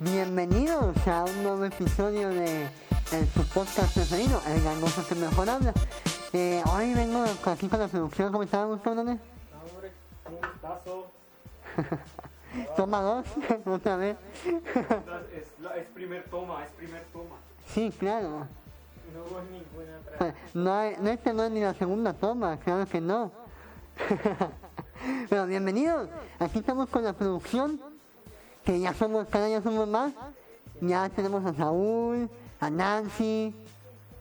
Bienvenidos 0.00 0.96
a 1.06 1.24
un 1.24 1.42
nuevo 1.42 1.64
episodio 1.64 2.28
de 2.30 2.62
el, 3.12 3.28
su 3.34 3.46
podcast 3.48 3.94
preferido, 3.94 4.40
El 4.48 4.62
Gangoso 4.62 5.06
que 5.06 5.14
Mejor 5.14 5.48
Habla. 5.50 5.72
Eh, 6.32 6.62
hoy 6.74 6.94
vengo 6.94 7.24
aquí 7.44 7.68
con 7.68 7.78
la 7.78 7.88
producción, 7.88 8.32
¿cómo 8.32 8.42
están, 8.42 8.68
un 8.68 8.78
gustazo. 8.78 9.18
Toma 12.76 13.00
dos, 13.00 13.26
otra 13.66 13.96
vez. 13.96 14.16
Es, 14.44 15.46
la- 15.62 15.76
es 15.76 15.86
primer 15.94 16.24
toma, 16.24 16.64
es 16.64 16.70
primer 16.72 17.02
toma. 17.12 17.36
sí, 17.68 17.92
claro. 17.98 18.46
No 19.14 19.20
hubo 19.30 19.40
ninguna 19.42 19.98
otra. 20.00 20.18
Pues, 20.18 20.34
no, 20.54 20.74
hay- 20.74 20.96
no, 21.00 21.10
esta 21.10 21.32
no 21.32 21.44
es 21.44 21.50
ni 21.50 21.60
la 21.60 21.74
segunda 21.74 22.12
toma, 22.12 22.56
claro 22.58 22.86
que 22.86 23.00
no. 23.00 23.30
Pero 25.28 25.46
bienvenidos, 25.46 26.08
aquí 26.38 26.60
estamos 26.60 26.88
con 26.88 27.02
la 27.04 27.12
producción, 27.12 27.80
que 28.64 28.78
ya 28.80 28.94
somos, 28.94 29.26
cada 29.28 29.46
día 29.46 29.62
somos 29.62 29.88
más. 29.88 30.12
Ya 30.80 31.08
tenemos 31.10 31.44
a 31.44 31.54
Saúl, 31.54 32.28
a 32.60 32.70
Nancy, 32.70 33.54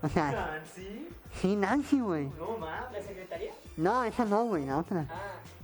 o 0.03 0.07
sea, 0.09 0.31
Nancy. 0.31 1.07
sí, 1.41 1.55
Nancy, 1.55 1.99
güey. 1.99 2.29
No 2.37 2.57
más. 2.57 2.91
¿La 2.91 3.01
secretaria? 3.01 3.51
No, 3.77 4.03
esa 4.03 4.25
no, 4.25 4.43
güey, 4.45 4.65
la 4.65 4.77
otra. 4.77 5.05
Ah, 5.09 5.15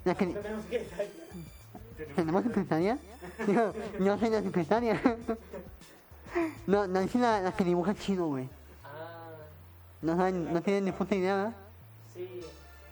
La 0.05 0.15
que, 0.15 0.25
tenemos 0.27 0.63
secretaria. 0.69 1.11
¿Tenemos 2.15 2.43
secretaria? 2.43 2.97
Digo, 3.45 3.73
yo 3.99 4.17
soy 4.17 4.29
la 4.29 4.41
secretaria. 4.41 5.01
No, 6.67 6.85
Nancy 6.85 7.17
la, 7.17 7.39
la 7.41 7.51
que 7.53 7.63
dibuja 7.63 7.95
chido, 7.95 8.27
güey. 8.27 8.47
Ah, 8.83 9.29
No, 10.01 10.15
saben, 10.17 10.53
no 10.53 10.61
tienen 10.61 10.85
ni 10.85 10.91
puta 10.91 11.15
idea, 11.15 11.35
¿verdad? 11.35 11.53
sí. 12.13 12.41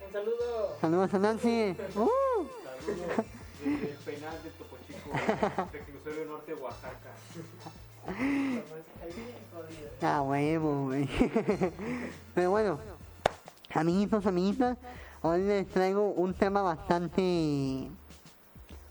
Un 0.04 0.12
saludo. 0.12 0.76
Saludos 0.80 1.14
a 1.14 1.18
Nancy. 1.18 1.76
¡Uh! 1.96 2.08
Saludos 2.86 3.26
el 3.66 3.96
penal 4.04 4.34
de 4.42 4.50
Topo 4.50 4.76
Chico, 4.86 5.10
reclusorio 5.72 6.26
norte, 6.26 6.54
Oaxaca. 6.54 7.10
Bien 8.06 8.62
jodido. 9.52 9.90
Ah, 10.02 10.22
huevo, 10.22 10.84
güey. 10.86 11.08
Pero 12.34 12.50
bueno, 12.50 12.78
amiguitos, 13.74 14.24
amiguitas, 14.26 14.78
hoy 15.22 15.42
les 15.42 15.66
traigo 15.68 16.10
un 16.10 16.34
tema 16.34 16.62
bastante, 16.62 17.88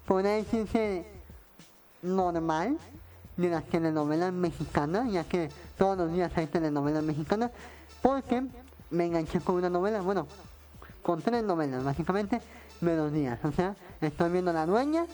podría 0.06 0.32
decirse, 0.32 1.06
normal 2.02 2.78
de 3.38 3.50
las 3.50 3.64
telenovelas 3.66 4.34
mexicanas, 4.34 5.12
ya 5.12 5.23
que 5.23 5.50
todos 5.78 5.98
los 5.98 6.12
días 6.12 6.32
hay 6.36 6.48
telenovelas 6.48 7.04
mexicanas, 7.04 7.52
porque 8.02 8.44
me 8.92 9.06
enganché 9.06 9.39
con 9.39 9.56
una 9.56 9.70
novela, 9.70 10.02
bueno, 10.02 10.28
con 11.02 11.22
tres 11.22 11.44
novelas, 11.44 11.84
básicamente, 11.84 12.42
de 12.81 12.95
dos 12.95 13.12
días. 13.12 13.40
O 13.44 13.52
sea, 13.52 13.76
estoy 14.02 14.31
viendo 14.31 14.54
La 14.54 14.66
Dueña, 14.66 15.06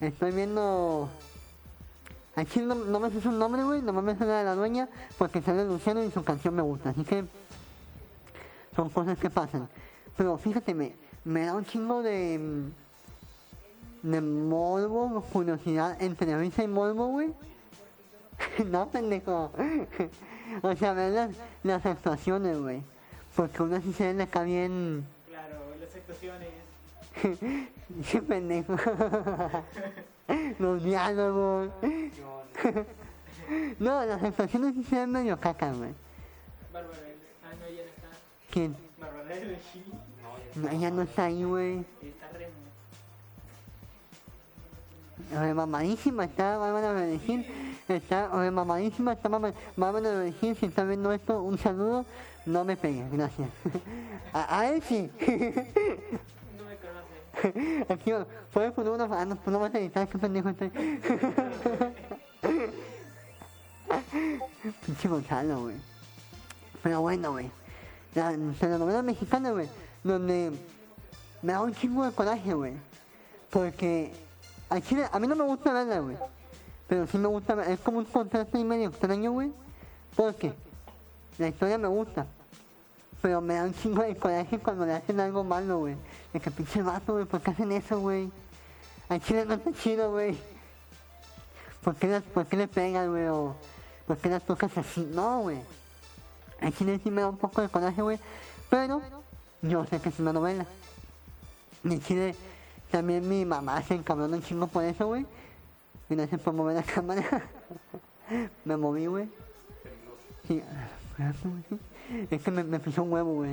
estoy 0.00 0.32
viendo 0.32 1.08
Aquí 2.36 2.60
no, 2.60 2.74
no 2.74 3.00
me 3.00 3.10
sé 3.10 3.22
su 3.22 3.32
nombre, 3.32 3.64
güey, 3.64 3.80
no 3.80 3.94
me 3.94 4.14
la 4.14 4.38
de 4.38 4.44
la 4.44 4.54
dueña, 4.54 4.90
porque 5.16 5.40
sale 5.40 5.64
Luciano 5.64 6.04
y 6.04 6.10
su 6.10 6.22
canción 6.22 6.54
me 6.54 6.60
gusta, 6.60 6.90
así 6.90 7.02
que 7.02 7.24
son 8.76 8.90
cosas 8.90 9.18
que 9.18 9.30
pasan. 9.30 9.66
Pero 10.18 10.36
fíjate, 10.36 10.74
me, 10.74 10.94
me 11.24 11.46
da 11.46 11.54
un 11.54 11.64
chingo 11.64 12.02
de, 12.02 12.68
de 14.02 14.20
morbo, 14.20 15.22
curiosidad 15.32 15.96
entre 16.02 16.36
risa 16.36 16.62
y 16.62 16.68
morbo, 16.68 17.06
güey. 17.06 17.32
no, 18.66 18.90
pendejo. 18.90 19.50
o 20.62 20.76
sea, 20.76 20.92
ver 20.92 21.12
las, 21.12 21.30
las 21.62 21.86
actuaciones, 21.86 22.60
güey. 22.60 22.82
Porque 23.34 23.62
uno 23.62 23.80
sí 23.80 23.94
se 23.94 24.12
ve 24.12 24.22
acá 24.22 24.42
bien... 24.42 25.06
Actuaciones. 26.08 26.48
Qué 28.12 28.22
pendejo. 28.22 28.76
Los 30.60 30.84
diálogos. 30.84 31.70
No, 33.80 34.04
las 34.04 34.22
actuaciones 34.22 34.74
sí 34.74 34.84
se 34.84 34.96
ven 34.96 35.10
medio 35.10 35.38
caca, 35.38 35.72
güey. 35.72 35.90
Bárbara. 36.72 36.98
Ah, 37.44 37.54
no, 37.60 37.66
ya 37.68 37.82
no 37.82 37.88
está. 37.88 38.08
¿Quién? 38.50 38.76
Bárbara 38.98 39.24
de. 39.24 39.58
No, 40.54 40.68
ella 40.70 40.90
no 40.90 41.02
está 41.02 41.24
ahí, 41.24 41.42
güey. 41.42 41.84
Está 42.02 42.28
re. 42.28 42.50
Re 45.40 45.54
mamadísima 45.54 46.24
está 46.24 46.56
Bárbara 46.58 46.92
Regil. 46.92 47.46
Está 47.88 48.28
re 48.28 48.50
mamadísima, 48.52 49.12
está 49.14 49.28
Bárbara 49.76 50.20
Regil. 50.20 50.56
Si 50.56 50.66
está 50.66 50.84
viendo 50.84 51.12
esto, 51.12 51.42
un 51.42 51.58
saludo. 51.58 52.06
No 52.46 52.64
me 52.64 52.76
pegues, 52.76 53.10
gracias. 53.10 53.48
A, 54.32 54.60
a 54.60 54.68
él 54.70 54.80
sí. 54.82 55.10
No 56.56 56.64
me 56.64 56.76
conoce. 56.76 58.26
Puedes 58.52 58.72
poner 58.72 58.92
una... 58.92 59.04
Ah, 59.10 59.24
no, 59.24 59.36
no 59.44 59.58
vas 59.58 59.74
a 59.74 59.78
editar, 59.78 60.06
qué 60.08 60.16
pendejo 60.16 60.48
estoy. 60.50 60.70
Pinche 64.84 65.08
Gonzalo, 65.08 65.62
güey. 65.62 65.76
Pero 66.82 67.00
bueno, 67.00 67.32
güey. 67.32 67.50
La 68.14 68.30
telenovela 68.58 69.02
mexicana, 69.02 69.50
güey. 69.50 69.68
Donde 70.04 70.52
me 71.42 71.52
da 71.52 71.62
un 71.62 71.74
chingo 71.74 72.04
de 72.04 72.12
coraje, 72.12 72.54
güey. 72.54 72.74
Porque 73.50 74.12
a, 74.70 74.76
a 74.76 75.20
mí 75.20 75.26
no 75.26 75.34
me 75.36 75.44
gusta 75.44 75.72
verla, 75.72 75.98
güey. 75.98 76.16
Pero 76.88 77.06
sí 77.08 77.18
me 77.18 77.26
gusta. 77.26 77.60
Es 77.70 77.80
como 77.80 77.98
un 77.98 78.04
contraste 78.04 78.58
y 78.58 78.64
medio 78.64 78.88
extraño, 78.88 79.32
güey. 79.32 79.52
Porque 80.14 80.52
la 81.38 81.48
historia 81.48 81.76
me 81.76 81.88
gusta. 81.88 82.26
Pero 83.22 83.40
me 83.40 83.54
da 83.54 83.64
un 83.64 83.74
chingo 83.74 84.02
de 84.02 84.16
coraje 84.16 84.58
cuando 84.58 84.86
le 84.86 84.92
hacen 84.94 85.18
algo 85.20 85.42
malo, 85.44 85.78
güey. 85.80 85.96
De 86.32 86.40
que 86.40 86.50
pinche 86.50 86.82
vato, 86.82 87.14
güey, 87.14 87.24
¿por 87.24 87.40
qué 87.40 87.50
hacen 87.50 87.72
eso, 87.72 88.00
güey? 88.00 88.30
A 89.08 89.18
Chile 89.18 89.44
no 89.46 89.54
está 89.54 89.72
chido, 89.72 90.10
güey. 90.12 90.36
¿Por 91.82 91.94
qué, 91.96 92.08
las- 92.08 92.22
¿Por 92.22 92.46
qué 92.46 92.56
le 92.56 92.68
pegan, 92.68 93.10
güey? 93.10 93.26
¿por 94.06 94.16
qué 94.18 94.28
las 94.28 94.42
tocas 94.44 94.76
así? 94.78 95.08
No, 95.12 95.40
güey. 95.42 95.58
A 96.60 96.70
Chile 96.70 97.00
sí 97.02 97.10
me 97.10 97.22
da 97.22 97.28
un 97.28 97.36
poco 97.36 97.60
de 97.62 97.68
coraje, 97.68 98.02
güey. 98.02 98.18
Pero 98.70 99.00
yo 99.62 99.84
sé 99.86 100.00
que 100.00 100.08
es 100.10 100.18
una 100.18 100.32
novela. 100.32 100.66
Y 101.84 101.98
Chile 102.00 102.34
también 102.90 103.28
mi 103.28 103.44
mamá 103.44 103.82
se 103.82 103.94
encabrona 103.94 104.36
un 104.36 104.42
chingo 104.42 104.66
por 104.66 104.84
eso, 104.84 105.06
güey. 105.06 105.26
Y 106.08 106.14
Gracias 106.14 106.40
por 106.40 106.52
mover 106.54 106.76
la 106.76 106.82
cámara. 106.94 107.24
me 108.64 108.76
moví, 108.76 109.06
güey. 109.06 109.28
Sí, 110.46 110.62
ah. 111.18 111.32
Es 112.30 112.42
que 112.42 112.50
me, 112.50 112.64
me 112.64 112.78
pisó 112.78 113.02
un 113.02 113.12
huevo, 113.12 113.34
güey. 113.34 113.50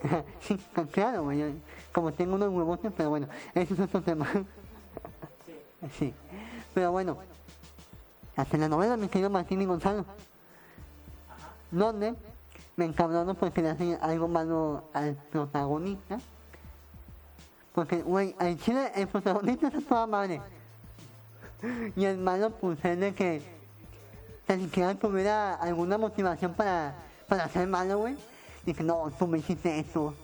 Claro. 0.00 0.24
sí, 0.40 0.58
claro, 0.92 1.24
güey. 1.24 1.54
Como 1.92 2.12
tengo 2.12 2.34
unos 2.34 2.50
huevotes, 2.50 2.92
pero 2.96 3.10
bueno, 3.10 3.28
ese 3.54 3.74
es 3.74 3.80
otro 3.80 4.00
tema. 4.02 4.26
Sí. 5.46 5.54
sí. 5.98 6.14
Pero 6.74 6.92
bueno, 6.92 7.18
hasta 8.36 8.56
la 8.56 8.68
novela 8.68 8.96
mi 8.96 9.08
querido 9.08 9.30
Martín 9.30 9.60
y 9.60 9.66
Gonzalo. 9.66 10.00
Ajá. 11.28 11.50
Donde 11.70 12.14
me 12.76 12.84
encabrono 12.86 13.34
porque 13.34 13.62
le 13.62 13.70
hacen 13.70 13.98
algo 14.00 14.26
malo 14.28 14.84
al 14.94 15.14
protagonista. 15.30 16.18
Porque, 17.74 18.02
güey, 18.02 18.34
al 18.38 18.58
chile 18.58 18.90
el 18.94 19.06
protagonista 19.06 19.68
está 19.68 19.80
toda 19.80 20.06
madre. 20.06 20.40
Y 21.94 22.04
el 22.04 22.18
malo, 22.18 22.50
pues, 22.50 22.82
es 22.84 22.98
de 22.98 23.14
que 23.14 23.59
ni 24.56 24.64
siquiera 24.64 24.94
tuviera 24.94 25.54
alguna 25.54 25.98
motivación 25.98 26.54
para, 26.54 26.94
para 27.28 27.48
ser 27.48 27.66
malo, 27.66 27.98
güey. 27.98 28.16
Dije, 28.64 28.82
no, 28.82 29.10
tú 29.18 29.26
me 29.26 29.38
hiciste 29.38 29.78
eso. 29.78 30.14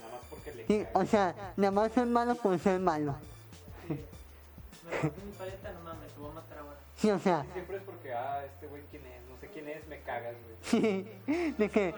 Nada 0.00 0.12
más 0.12 0.20
porque 0.30 0.52
le 0.52 0.66
Sí, 0.66 0.86
o 0.92 1.04
sea, 1.04 1.34
nada 1.56 1.70
más 1.70 1.92
ser 1.92 2.06
malo 2.06 2.34
por 2.34 2.58
ser 2.58 2.80
malo. 2.80 3.14
Me 3.88 5.00
rompí 5.00 5.20
mi 5.24 5.32
paleta, 5.32 5.72
no 5.72 5.80
mames, 5.80 6.12
te 6.12 6.20
voy 6.20 6.30
a 6.30 6.34
matar 6.34 6.58
ahora. 6.58 6.76
Sí, 6.96 7.10
o 7.10 7.18
sea, 7.18 7.44
Siempre 7.52 7.76
es 7.76 7.82
porque, 7.82 8.12
ah, 8.12 8.44
este 8.44 8.66
güey 8.66 8.82
quién 8.90 9.02
es, 9.06 9.20
no 9.28 9.38
sé 9.40 9.48
quién 9.48 9.68
es, 9.68 9.86
me 9.88 10.00
cagas, 10.00 10.34
güey. 10.44 10.56
sí, 10.62 11.08
de 11.58 11.68
que 11.68 11.94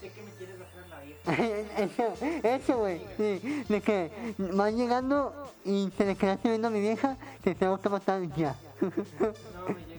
sé 0.00 0.08
que 0.10 0.22
me 0.22 0.30
quieres 0.32 0.56
bajar 0.58 0.88
la 0.88 1.00
vieja. 1.00 1.82
eso, 1.82 2.14
eso, 2.42 2.78
güey, 2.78 3.00
sí, 3.16 3.64
de 3.68 3.80
que 3.80 4.10
vas 4.52 4.72
llegando 4.74 5.52
y 5.64 5.90
te 5.90 6.04
le 6.04 6.16
quedaste 6.16 6.48
viendo 6.48 6.68
a 6.68 6.70
mi 6.70 6.80
vieja, 6.80 7.16
te 7.42 7.54
tengo 7.54 7.80
que 7.80 7.88
matar 7.88 8.22
ya. 8.36 8.54
No, 8.80 8.90
me 9.74 9.95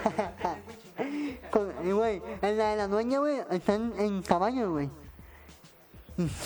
Güey, 1.82 2.22
en 2.42 2.58
la 2.58 2.70
de 2.70 2.76
la 2.76 2.88
dueña, 2.88 3.18
güey, 3.18 3.40
están 3.50 3.92
en 3.98 4.22
caballo, 4.22 4.72
güey. 4.72 4.90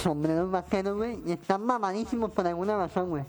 Sombreros 0.03 0.51
vaqueros, 0.51 0.97
güey, 0.97 1.21
y 1.27 1.33
están 1.33 1.65
mamadísimos 1.65 2.31
por 2.31 2.47
alguna 2.47 2.77
razón, 2.77 3.11
güey. 3.11 3.25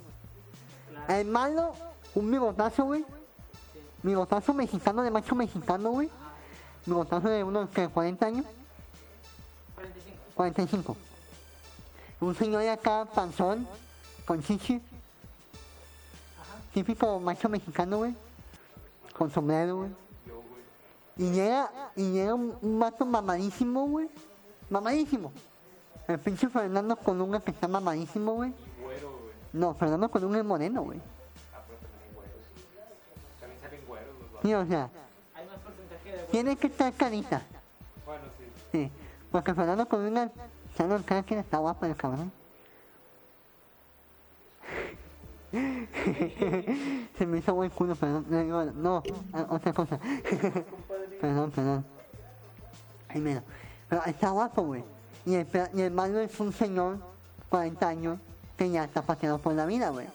El 1.07 1.27
malo, 1.27 1.73
un 2.13 2.29
bigotazo, 2.31 2.85
güey. 2.85 3.03
Bigotazo 4.03 4.53
mexicano 4.53 5.01
de 5.01 5.11
macho 5.11 5.35
mexicano, 5.35 5.91
güey. 5.91 6.09
Bigotazo 6.85 7.27
de 7.27 7.43
unos 7.43 7.69
que 7.69 7.87
40 7.87 8.25
años, 8.25 8.45
45. 10.35 10.95
45. 10.95 10.97
Un 12.21 12.35
señor 12.35 12.61
de 12.61 12.69
acá, 12.69 13.05
panzón, 13.05 13.67
con 14.25 14.41
chichi, 14.41 14.81
típico 16.73 17.19
macho 17.19 17.49
mexicano, 17.49 17.97
güey. 17.97 18.15
Con 19.17 19.31
sombrero, 19.31 19.77
güey. 19.77 20.04
Y 21.17 21.31
llega, 21.31 21.71
y 21.95 22.11
llega 22.11 22.33
un, 22.33 22.57
un 22.61 22.79
vato 22.79 23.05
mamadísimo, 23.05 23.87
güey. 23.87 24.09
Mamadísimo. 24.69 25.31
El 26.07 26.19
pinche 26.19 26.49
Fernando 26.49 26.95
Colunga 26.97 27.39
que 27.39 27.51
está 27.51 27.67
mamadísimo, 27.67 28.33
güey. 28.33 28.49
Y 28.51 28.83
güero, 28.83 29.09
güey. 29.21 29.33
No, 29.53 29.73
Fernando 29.73 30.09
Colunga 30.09 30.39
es 30.39 30.45
moreno, 30.45 30.83
güey. 30.83 30.99
Ah, 31.53 31.61
pero 31.65 31.79
también 31.79 32.03
hay 32.03 32.13
güeros. 32.15 32.41
También 33.39 33.61
salen 33.61 33.85
güeros 33.87 34.07
los 34.19 34.31
vatos. 34.33 34.41
Sí, 34.43 34.53
o 34.53 34.65
sea, 34.65 34.89
Hay 35.33 35.45
más 35.47 35.59
porcentaje 35.59 36.11
de 36.11 36.23
tiene 36.25 36.55
que 36.57 36.67
estar 36.67 36.93
carita. 36.93 37.41
Bueno, 38.05 38.23
sí. 38.37 38.45
Sí, 38.71 38.91
porque 39.31 39.53
Fernando 39.53 39.87
Colunga, 39.87 40.31
ya 40.77 40.85
no 40.85 41.03
que 41.25 41.39
está 41.39 41.57
guapo 41.57 41.85
el 41.85 41.95
cabrón. 41.95 42.31
Se 47.17 47.25
me 47.27 47.37
hizo 47.37 47.53
buen 47.53 47.69
culo, 47.69 47.95
perdón. 47.95 48.25
No, 48.29 48.73
no, 48.73 49.03
otra 49.49 49.71
cosa. 49.73 49.99
perdón, 51.21 51.51
perdón. 51.51 51.85
Ay, 53.07 53.21
mira. 53.21 53.43
Pero 53.87 54.03
está 54.05 54.31
guapo, 54.31 54.63
güey. 54.63 54.83
Y 55.25 55.35
el, 55.35 55.47
y 55.73 55.81
el 55.81 55.91
malo 55.91 56.19
es 56.19 56.39
un 56.39 56.51
señor, 56.51 56.99
40 57.49 57.87
años, 57.87 58.19
que 58.57 58.69
ya 58.69 58.83
está 58.83 59.01
paseando 59.01 59.39
por 59.39 59.53
la 59.53 59.65
vida, 59.65 59.89
güey. 59.89 60.07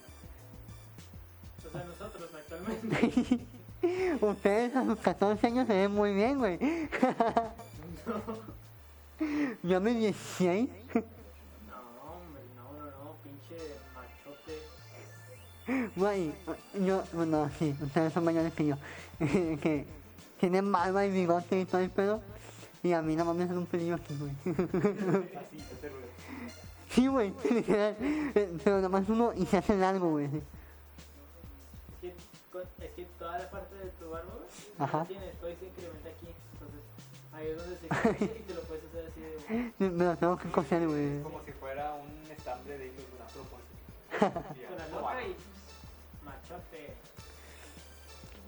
Nosotros 1.73 2.29
actualmente. 2.35 3.47
Ustedes 4.21 4.77
a 4.77 4.85
sus 4.85 4.99
14 4.99 5.47
años 5.47 5.67
se 5.67 5.73
ven 5.73 5.93
muy 5.93 6.13
bien, 6.13 6.39
güey. 6.39 6.59
Yo 9.63 9.79
a 9.79 9.81
mis 9.81 9.97
16. 9.97 10.69
Güey, 15.97 16.33
yo, 16.85 17.03
bueno, 17.13 17.51
sí, 17.59 17.75
ustedes 17.81 18.13
son 18.13 18.25
mayores 18.25 18.53
que 18.55 18.67
yo. 18.67 18.77
que 19.19 19.87
tienen 20.39 20.71
barba 20.73 21.05
y 21.05 21.11
bigote 21.11 21.61
y 21.61 21.65
todo 21.65 21.81
el 21.81 21.91
pedo. 21.91 22.21
Y 22.83 22.93
a 22.93 23.03
mí 23.03 23.15
nada 23.15 23.27
más 23.27 23.37
me 23.37 23.45
hacen 23.45 23.59
un 23.59 23.67
pelillo 23.67 23.97
aquí, 23.97 24.17
güey. 24.19 24.33
Así, 25.37 25.59
ese 25.59 25.89
ruido. 25.91 26.09
sí, 26.91 27.07
güey, 27.09 27.35
literal. 27.51 27.95
Pero 28.33 28.77
nada 28.77 28.89
más 28.89 29.09
uno 29.09 29.33
y 29.37 29.45
se 29.45 29.59
hace 29.59 29.77
largo, 29.77 30.11
güey. 30.11 30.25
Es 30.27 30.33
que, 32.01 32.09
es 32.09 32.91
que 32.97 33.05
toda 33.19 33.39
la 33.39 33.51
parte 33.51 33.75
de 33.75 33.91
tu 33.91 34.09
barba, 34.11 34.33
güey, 34.35 34.49
Ajá. 34.79 34.99
no 35.01 35.05
tiene, 35.07 35.27
después 35.27 35.59
se 35.59 35.67
incrementa 35.67 36.09
aquí. 36.09 36.27
Entonces, 36.55 36.81
ahí 37.35 37.49
es 37.49 37.57
donde 37.59 37.77
se 37.77 37.89
crece 37.89 38.39
y 38.39 38.43
te 38.43 38.55
lo 38.55 38.63
puedes 38.63 38.85
hacer 38.85 39.11
así 39.11 39.21
de. 39.21 39.91
Me 39.91 40.05
lo 40.05 40.17
tengo 40.17 40.39
que 40.39 40.51
coser, 40.51 40.89
güey. 40.89 41.17
Es 41.19 41.23
como 41.23 41.45
si 41.45 41.53
fuera 41.53 41.95
un 41.97 42.31
estambre 42.33 42.79
de 42.79 42.87
hilos 42.87 42.97
de 42.97 43.17
una 43.17 43.27
propuesta. 43.27 44.43
Con 44.69 44.79
la 44.79 44.89
loca 44.89 45.23
y. 45.23 45.37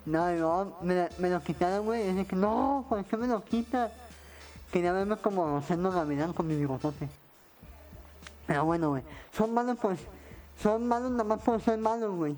No, 0.04 0.32
no, 0.32 0.76
me, 0.82 1.08
me 1.18 1.30
lo 1.30 1.40
quitaron, 1.42 1.84
güey. 1.84 2.12
De 2.12 2.24
que, 2.24 2.36
no, 2.36 2.84
¿por 2.88 3.04
qué 3.04 3.16
me 3.16 3.26
lo 3.26 3.42
quitas? 3.44 3.90
Quería 4.72 4.92
verme 4.92 5.16
como 5.16 5.62
Sendo 5.62 5.92
Gavilán 5.92 6.32
con 6.32 6.46
mi 6.46 6.56
bigotote. 6.56 7.08
Pero 8.46 8.64
bueno, 8.64 8.90
güey. 8.90 9.02
Son 9.32 9.52
malos, 9.54 9.78
pues. 9.80 10.00
Son 10.60 10.86
malos 10.86 11.10
nada 11.10 11.24
más 11.24 11.40
por 11.40 11.60
ser 11.60 11.78
malos, 11.78 12.14
güey. 12.16 12.36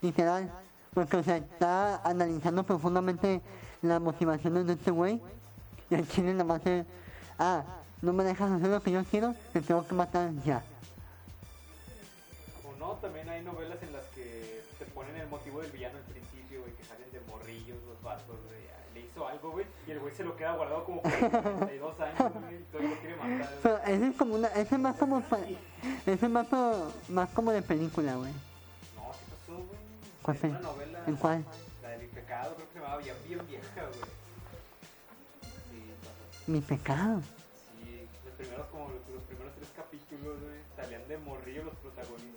Literal. 0.00 0.50
Porque, 0.94 1.16
o 1.16 1.22
sea, 1.22 1.38
está 1.38 2.02
analizando 2.02 2.62
profundamente 2.64 3.40
las 3.80 4.00
motivaciones 4.00 4.66
de 4.66 4.74
este 4.74 4.90
güey. 4.90 5.20
Y 5.90 5.94
el 5.94 6.08
chile 6.08 6.32
nada 6.32 6.44
más 6.44 6.66
es, 6.66 6.86
ah, 7.38 7.62
no 8.00 8.12
me 8.12 8.24
dejas 8.24 8.50
hacer 8.50 8.68
lo 8.68 8.82
que 8.82 8.90
yo 8.90 9.04
quiero, 9.04 9.34
te 9.52 9.60
tengo 9.60 9.86
que 9.86 9.94
matar 9.94 10.30
ya. 10.44 10.62
Motivo 15.32 15.60
del 15.62 15.72
villano 15.72 15.96
al 15.98 16.04
principio, 16.04 16.60
güey, 16.60 16.72
que 16.76 16.84
salen 16.84 17.10
de 17.10 17.20
morrillos 17.22 17.78
los 17.88 18.00
vatos, 18.02 18.36
güey. 18.46 18.62
Le 18.94 19.00
hizo 19.00 19.26
algo, 19.26 19.52
güey, 19.52 19.64
y 19.86 19.90
el 19.90 20.00
güey 20.00 20.14
se 20.14 20.22
lo 20.22 20.36
queda 20.36 20.52
guardado 20.54 20.84
como 20.84 21.00
por 21.02 21.10
32 21.10 22.00
años, 22.00 22.32
güey, 22.34 22.56
y 22.56 22.64
todavía 22.70 22.90
lo 22.90 23.00
quiere 23.00 23.16
matar. 23.16 23.54
Pero 23.62 23.78
ese 23.84 24.06
es 24.08 24.16
como 24.16 24.34
una, 24.34 24.48
ese 24.48 24.74
es 24.74 24.80
más 24.80 24.96
como, 24.96 25.18
ese 26.06 26.12
es 26.26 26.30
más, 26.30 26.46
más 27.08 27.30
como 27.30 27.50
de 27.52 27.62
película, 27.62 28.14
güey. 28.16 28.30
No, 28.32 29.10
¿qué 29.10 29.24
pasó, 29.32 29.56
güey? 29.56 29.78
¿Cuál 30.22 30.36
Es 30.36 30.40
fue? 30.42 30.50
una 30.50 30.60
novela. 30.60 31.02
¿En 31.06 31.16
cuál? 31.16 31.44
La 31.82 31.88
del 31.88 32.08
pecado, 32.08 32.54
creo 32.54 32.66
que 32.68 32.72
se 32.74 32.78
llamaba 32.80 32.98
bien, 33.00 33.16
bien 33.26 33.46
vieja, 33.48 33.80
güey. 33.80 34.10
Sí. 35.70 36.50
Mi 36.52 36.60
pecado. 36.60 37.20
Sí, 37.80 38.06
los 38.26 38.34
primeros, 38.34 38.66
como 38.66 38.88
los, 38.90 39.00
los 39.14 39.22
primeros 39.24 39.52
tres 39.56 39.70
capítulos, 39.74 40.36
güey, 40.38 40.60
salían 40.76 41.08
de 41.08 41.16
morrillo 41.16 41.64
los 41.64 41.74
protagonistas, 41.76 42.31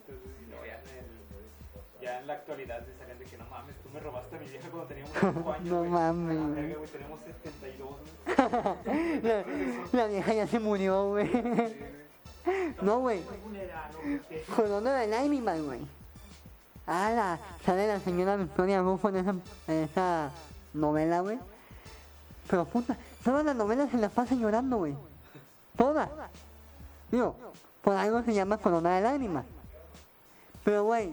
ya 2.06 2.20
en 2.20 2.28
la 2.28 2.34
actualidad 2.34 2.86
le 2.88 2.96
salían 2.98 3.18
de 3.20 3.26
que 3.26 3.38
no 3.38 3.46
mames, 3.50 3.76
tú 3.82 3.90
me 3.90 4.00
robaste 4.00 4.36
a 4.36 4.40
mi 4.40 4.46
vieja 4.48 4.70
cuando 4.70 4.88
teníamos 4.88 5.12
5 5.20 5.52
años, 5.54 5.66
No 5.66 5.78
güey. 5.80 5.90
mames, 5.90 6.36
la 6.38 6.48
verga, 6.48 6.76
güey, 6.78 6.90
tenemos 6.92 7.20
72, 7.22 7.90
güey. 7.90 9.22
La, 9.24 9.44
la 9.92 10.08
vieja 10.08 10.34
ya 10.34 10.48
se 10.48 10.60
murió, 10.60 11.10
güey. 11.10 11.32
No, 12.82 13.00
güey. 13.00 13.22
Corona 14.56 14.94
de 15.00 15.08
lágrimas, 15.08 15.60
güey. 15.62 15.80
Ah, 16.88 17.10
la, 17.16 17.40
sale 17.66 17.88
la 17.88 18.00
señora 18.00 18.36
Victoria 18.36 18.82
Rufo 18.82 19.10
en 19.10 19.16
esa, 19.16 19.32
en 19.68 19.84
esa 19.84 20.30
novela, 20.74 21.22
güey. 21.22 21.40
Pero 22.48 22.66
puta, 22.66 22.96
todas 23.24 23.44
las 23.44 23.56
novelas 23.56 23.90
se 23.90 23.98
las 23.98 24.12
pasan 24.12 24.40
llorando, 24.40 24.78
güey. 24.78 24.96
Todas. 25.76 26.10
Digo, 27.10 27.36
por 27.82 27.96
algo 27.96 28.22
se 28.22 28.34
llama 28.36 28.58
Corona 28.60 28.96
de 28.98 29.02
lágrimas. 29.02 29.46
Pero, 30.64 30.84
güey, 30.84 31.12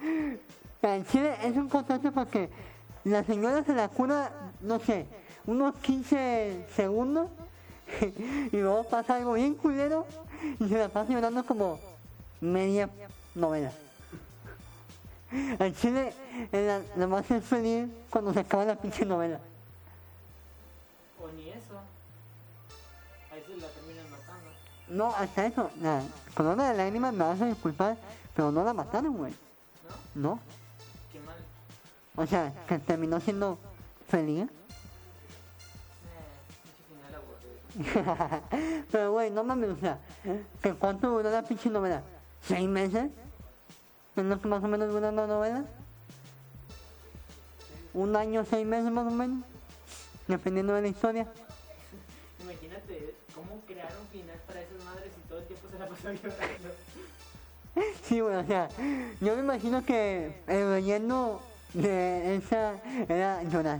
en 0.82 1.06
Chile 1.06 1.36
es 1.42 1.56
un 1.56 1.68
contraste 1.68 2.10
porque 2.10 2.48
la 3.04 3.24
señora 3.24 3.64
se 3.64 3.74
la 3.74 3.88
cura, 3.88 4.30
no 4.60 4.78
sé, 4.78 5.06
unos 5.46 5.74
15 5.76 6.66
segundos 6.74 7.28
y 8.52 8.56
luego 8.56 8.84
pasa 8.84 9.16
algo 9.16 9.34
bien 9.34 9.54
culero 9.54 10.06
y 10.58 10.68
se 10.68 10.78
la 10.78 10.88
pasa 10.88 11.12
llorando 11.12 11.44
como 11.44 11.78
media 12.40 12.88
novela. 13.34 13.72
En 15.30 15.74
Chile, 15.76 16.12
la, 16.50 16.80
la 16.96 17.06
más 17.06 17.30
es 17.30 17.44
feliz 17.44 17.88
cuando 18.10 18.32
se 18.32 18.40
acaba 18.40 18.64
la 18.64 18.74
pinche 18.74 19.04
novela. 19.04 19.38
O 21.22 21.28
ni 21.36 21.50
eso. 21.50 21.78
Ahí 23.32 23.42
se 23.46 23.56
la 23.56 23.68
terminan 23.68 24.10
matando. 24.10 24.50
No, 24.88 25.14
hasta 25.14 25.46
eso, 25.46 25.70
la 25.80 26.02
corona 26.34 26.70
de 26.70 26.76
lágrimas 26.78 27.12
me 27.12 27.24
vas 27.24 27.40
a 27.40 27.46
disculpar, 27.46 27.96
pero 28.34 28.50
no 28.50 28.64
la 28.64 28.72
mataron, 28.72 29.16
güey. 29.16 29.32
¿No? 30.14 30.30
No. 30.30 30.40
Qué 31.12 31.20
mal. 31.20 31.36
O 32.16 32.26
sea, 32.26 32.52
que 32.66 32.78
terminó 32.78 33.20
siendo 33.20 33.58
feliz. 34.08 34.48
Eh. 37.78 38.84
Pero, 38.90 39.12
güey, 39.12 39.30
no 39.30 39.44
mames, 39.44 39.70
o 39.70 39.76
sea, 39.76 39.98
¿que 40.62 40.74
cuánto 40.74 41.10
duró 41.10 41.30
la 41.30 41.42
pinche 41.42 41.70
novela? 41.70 42.02
¿Seis 42.42 42.68
meses? 42.68 43.10
¿Es 44.16 44.24
lo 44.24 44.40
que 44.40 44.48
más 44.48 44.62
o 44.62 44.68
menos 44.68 44.90
dura 44.90 45.10
una 45.10 45.26
novela? 45.26 45.64
¿Un 47.94 48.16
año, 48.16 48.44
seis 48.48 48.66
meses 48.66 48.90
más 48.90 49.06
o 49.06 49.10
menos? 49.10 49.44
Dependiendo 50.26 50.74
de 50.74 50.82
la 50.82 50.88
historia. 50.88 51.26
Imagínate 52.42 53.14
cómo 53.34 53.60
crear 53.66 53.92
un 54.00 54.06
final 54.08 54.36
para 54.46 54.60
esas 54.60 54.84
madres 54.84 55.12
y 55.16 55.28
todo 55.28 55.38
el 55.38 55.46
tiempo 55.46 55.68
se 55.70 55.78
la 55.78 55.86
pasan 55.86 56.16
llorando. 56.16 56.68
Sí, 58.02 58.20
güey, 58.20 58.34
o 58.36 58.44
sea, 58.44 58.68
yo 59.20 59.36
me 59.36 59.42
imagino 59.42 59.84
que 59.84 60.32
el 60.46 60.68
relleno 60.70 61.40
de 61.72 62.36
esa 62.36 62.74
era 63.08 63.42
llorar. 63.44 63.78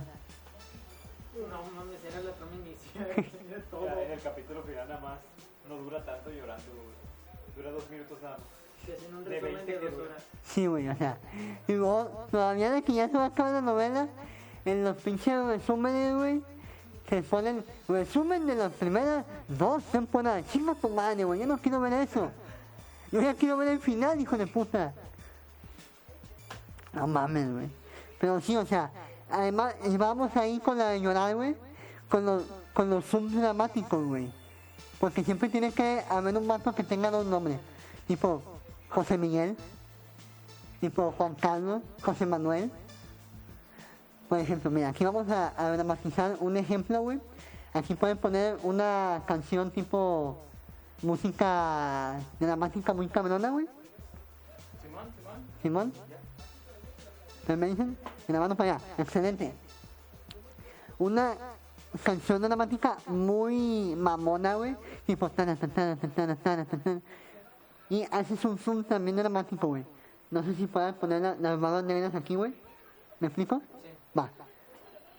No 1.37 1.47
mames, 1.75 2.05
era 2.05 2.21
la 2.21 2.33
trama 2.33 2.53
inicial. 2.65 3.27
Todo. 3.71 3.87
Ya, 3.87 4.03
en 4.03 4.13
el 4.13 4.21
capítulo 4.21 4.63
final 4.63 4.89
nada 4.89 5.01
más 5.01 5.19
no 5.69 5.77
dura 5.77 6.05
tanto 6.05 6.31
llorando, 6.31 6.65
güey. 6.73 7.57
Dura 7.57 7.71
dos 7.73 7.91
minutos 7.91 8.19
nada 8.23 8.37
más. 8.39 8.47
Te 8.87 8.95
hacen 8.95 9.15
un 9.15 9.25
De 9.25 9.31
resumen 9.31 9.55
20 9.67 9.73
de 9.73 9.79
que 9.79 9.85
dos 9.87 9.99
dura. 9.99 10.11
horas. 10.11 10.23
Sí, 10.47 10.67
güey, 10.67 10.89
o 10.89 10.97
sea. 10.97 11.19
Y 11.69 11.73
luego, 11.73 12.27
todavía 12.31 12.71
de 12.71 12.83
que 12.83 12.93
ya 12.93 13.09
se 13.09 13.17
va 13.17 13.25
a 13.25 13.27
acabar 13.29 13.53
la 13.53 13.61
novela, 13.61 14.09
en 14.65 14.85
los 14.85 14.97
pinches 14.99 15.45
resúmenes, 15.47 16.15
güey, 16.17 16.43
se 17.09 17.23
ponen 17.23 17.65
resumen 17.89 18.47
de 18.47 18.55
las 18.55 18.73
primeras 18.73 19.25
dos 19.49 19.83
temporadas. 19.85 20.45
Chinga 20.53 20.75
tu 20.75 20.89
madre, 20.91 21.25
güey, 21.25 21.41
yo 21.41 21.47
no 21.47 21.59
quiero 21.59 21.81
ver 21.81 21.93
eso. 21.95 22.31
Yo 23.13 23.21
ya 23.21 23.35
quiero 23.35 23.57
ver 23.57 23.69
el 23.69 23.81
final, 23.81 24.21
hijo 24.21 24.37
de 24.39 24.47
puta. 24.47 24.93
No 26.93 27.07
mames, 27.07 27.53
güey. 27.53 27.69
Pero 28.21 28.41
sí, 28.41 28.57
o 28.57 28.65
sea, 28.65 28.91
además, 29.31 29.75
eh, 29.85 29.97
vamos 29.97 30.37
ahí 30.37 30.59
con 30.61 30.79
la 30.79 30.91
de 30.91 31.01
llorar, 31.01 31.35
güey, 31.35 31.57
con 32.09 32.25
los, 32.25 32.45
con 32.73 32.91
los 32.91 33.05
zooms 33.05 33.35
dramáticos, 33.35 34.07
güey. 34.07 34.33
Porque 35.01 35.25
siempre 35.25 35.49
tiene 35.49 35.73
que 35.73 36.05
haber 36.09 36.37
un 36.37 36.47
vato 36.47 36.75
que 36.75 36.85
tenga 36.85 37.11
dos 37.11 37.27
nombres. 37.27 37.59
Tipo, 38.07 38.43
José 38.91 39.17
Miguel, 39.17 39.57
tipo 40.81 41.13
Juan 41.17 41.35
Carlos, 41.35 41.83
José 42.03 42.27
Manuel. 42.27 42.71
Por 44.29 44.39
ejemplo, 44.39 44.71
mira, 44.71 44.91
aquí 44.91 45.05
vamos 45.05 45.29
a, 45.31 45.53
a 45.57 45.71
dramatizar 45.73 46.37
un 46.41 46.57
ejemplo, 46.57 47.01
güey. 47.01 47.21
Aquí 47.73 47.95
pueden 47.95 48.19
poner 48.19 48.59
una 48.63 49.23
canción 49.27 49.71
tipo 49.71 50.37
música 51.03 52.19
dramática 52.39 52.93
muy 52.95 53.09
cabrona, 53.09 53.51
güey. 53.51 53.67
Simón, 54.83 55.05
Simón. 55.63 55.63
Simón. 55.63 55.93
¿Ustedes 57.41 57.59
me 57.59 57.67
dicen? 57.69 57.97
Grabando 58.29 58.55
para 58.55 58.75
allá. 58.75 58.85
Excelente. 58.99 59.53
Una 60.99 61.35
canción 62.05 62.43
dramática 62.43 62.99
muy 63.07 63.95
mamona, 63.97 64.55
güey. 64.55 64.77
Tipo... 65.07 65.29
tana, 65.31 65.57
tana, 65.57 65.97
tana, 65.97 66.37
tana. 66.37 66.67
Y 67.89 68.05
haces 68.11 68.45
un 68.45 68.59
zoom 68.59 68.85
también 68.85 69.17
dramático, 69.17 69.67
güey. 69.69 69.85
No 70.31 70.43
sé 70.45 70.55
si 70.55 70.67
puedas 70.67 70.95
poner 70.95 71.23
la- 71.23 71.35
las 71.37 71.59
barras 71.59 71.83
negras 71.85 72.15
aquí, 72.15 72.35
güey. 72.37 72.53
¿Me 73.19 73.29
explico? 73.29 73.63
Sí. 73.83 73.89
Va. 74.19 74.29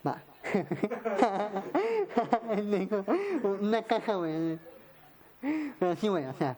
Va. 0.08 0.22
Una 3.62 3.82
caja, 3.84 4.16
güey. 4.16 4.60
Pero 5.42 5.96
sí, 5.96 6.08
güey, 6.08 6.26
o 6.26 6.34
sea. 6.34 6.56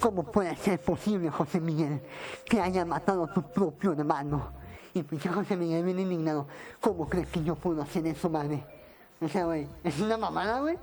¿Cómo 0.00 0.24
puede 0.24 0.54
ser 0.56 0.80
posible, 0.80 1.30
José 1.30 1.60
Miguel, 1.60 2.00
que 2.44 2.60
haya 2.60 2.84
matado 2.84 3.24
a 3.24 3.32
tu 3.32 3.42
propio 3.42 3.92
hermano? 3.92 4.52
Y 4.94 5.02
pinche 5.04 5.28
José 5.28 5.56
Miguel 5.56 5.84
viene 5.84 6.02
indignado. 6.02 6.46
¿Cómo 6.80 7.08
crees 7.08 7.28
que 7.28 7.42
yo 7.44 7.54
puedo 7.54 7.80
hacer 7.82 8.06
eso, 8.06 8.28
madre? 8.28 8.64
O 9.20 9.28
sea, 9.28 9.44
güey, 9.44 9.68
es 9.84 10.00
una 10.00 10.16
mamada, 10.16 10.60
güey. 10.60 10.76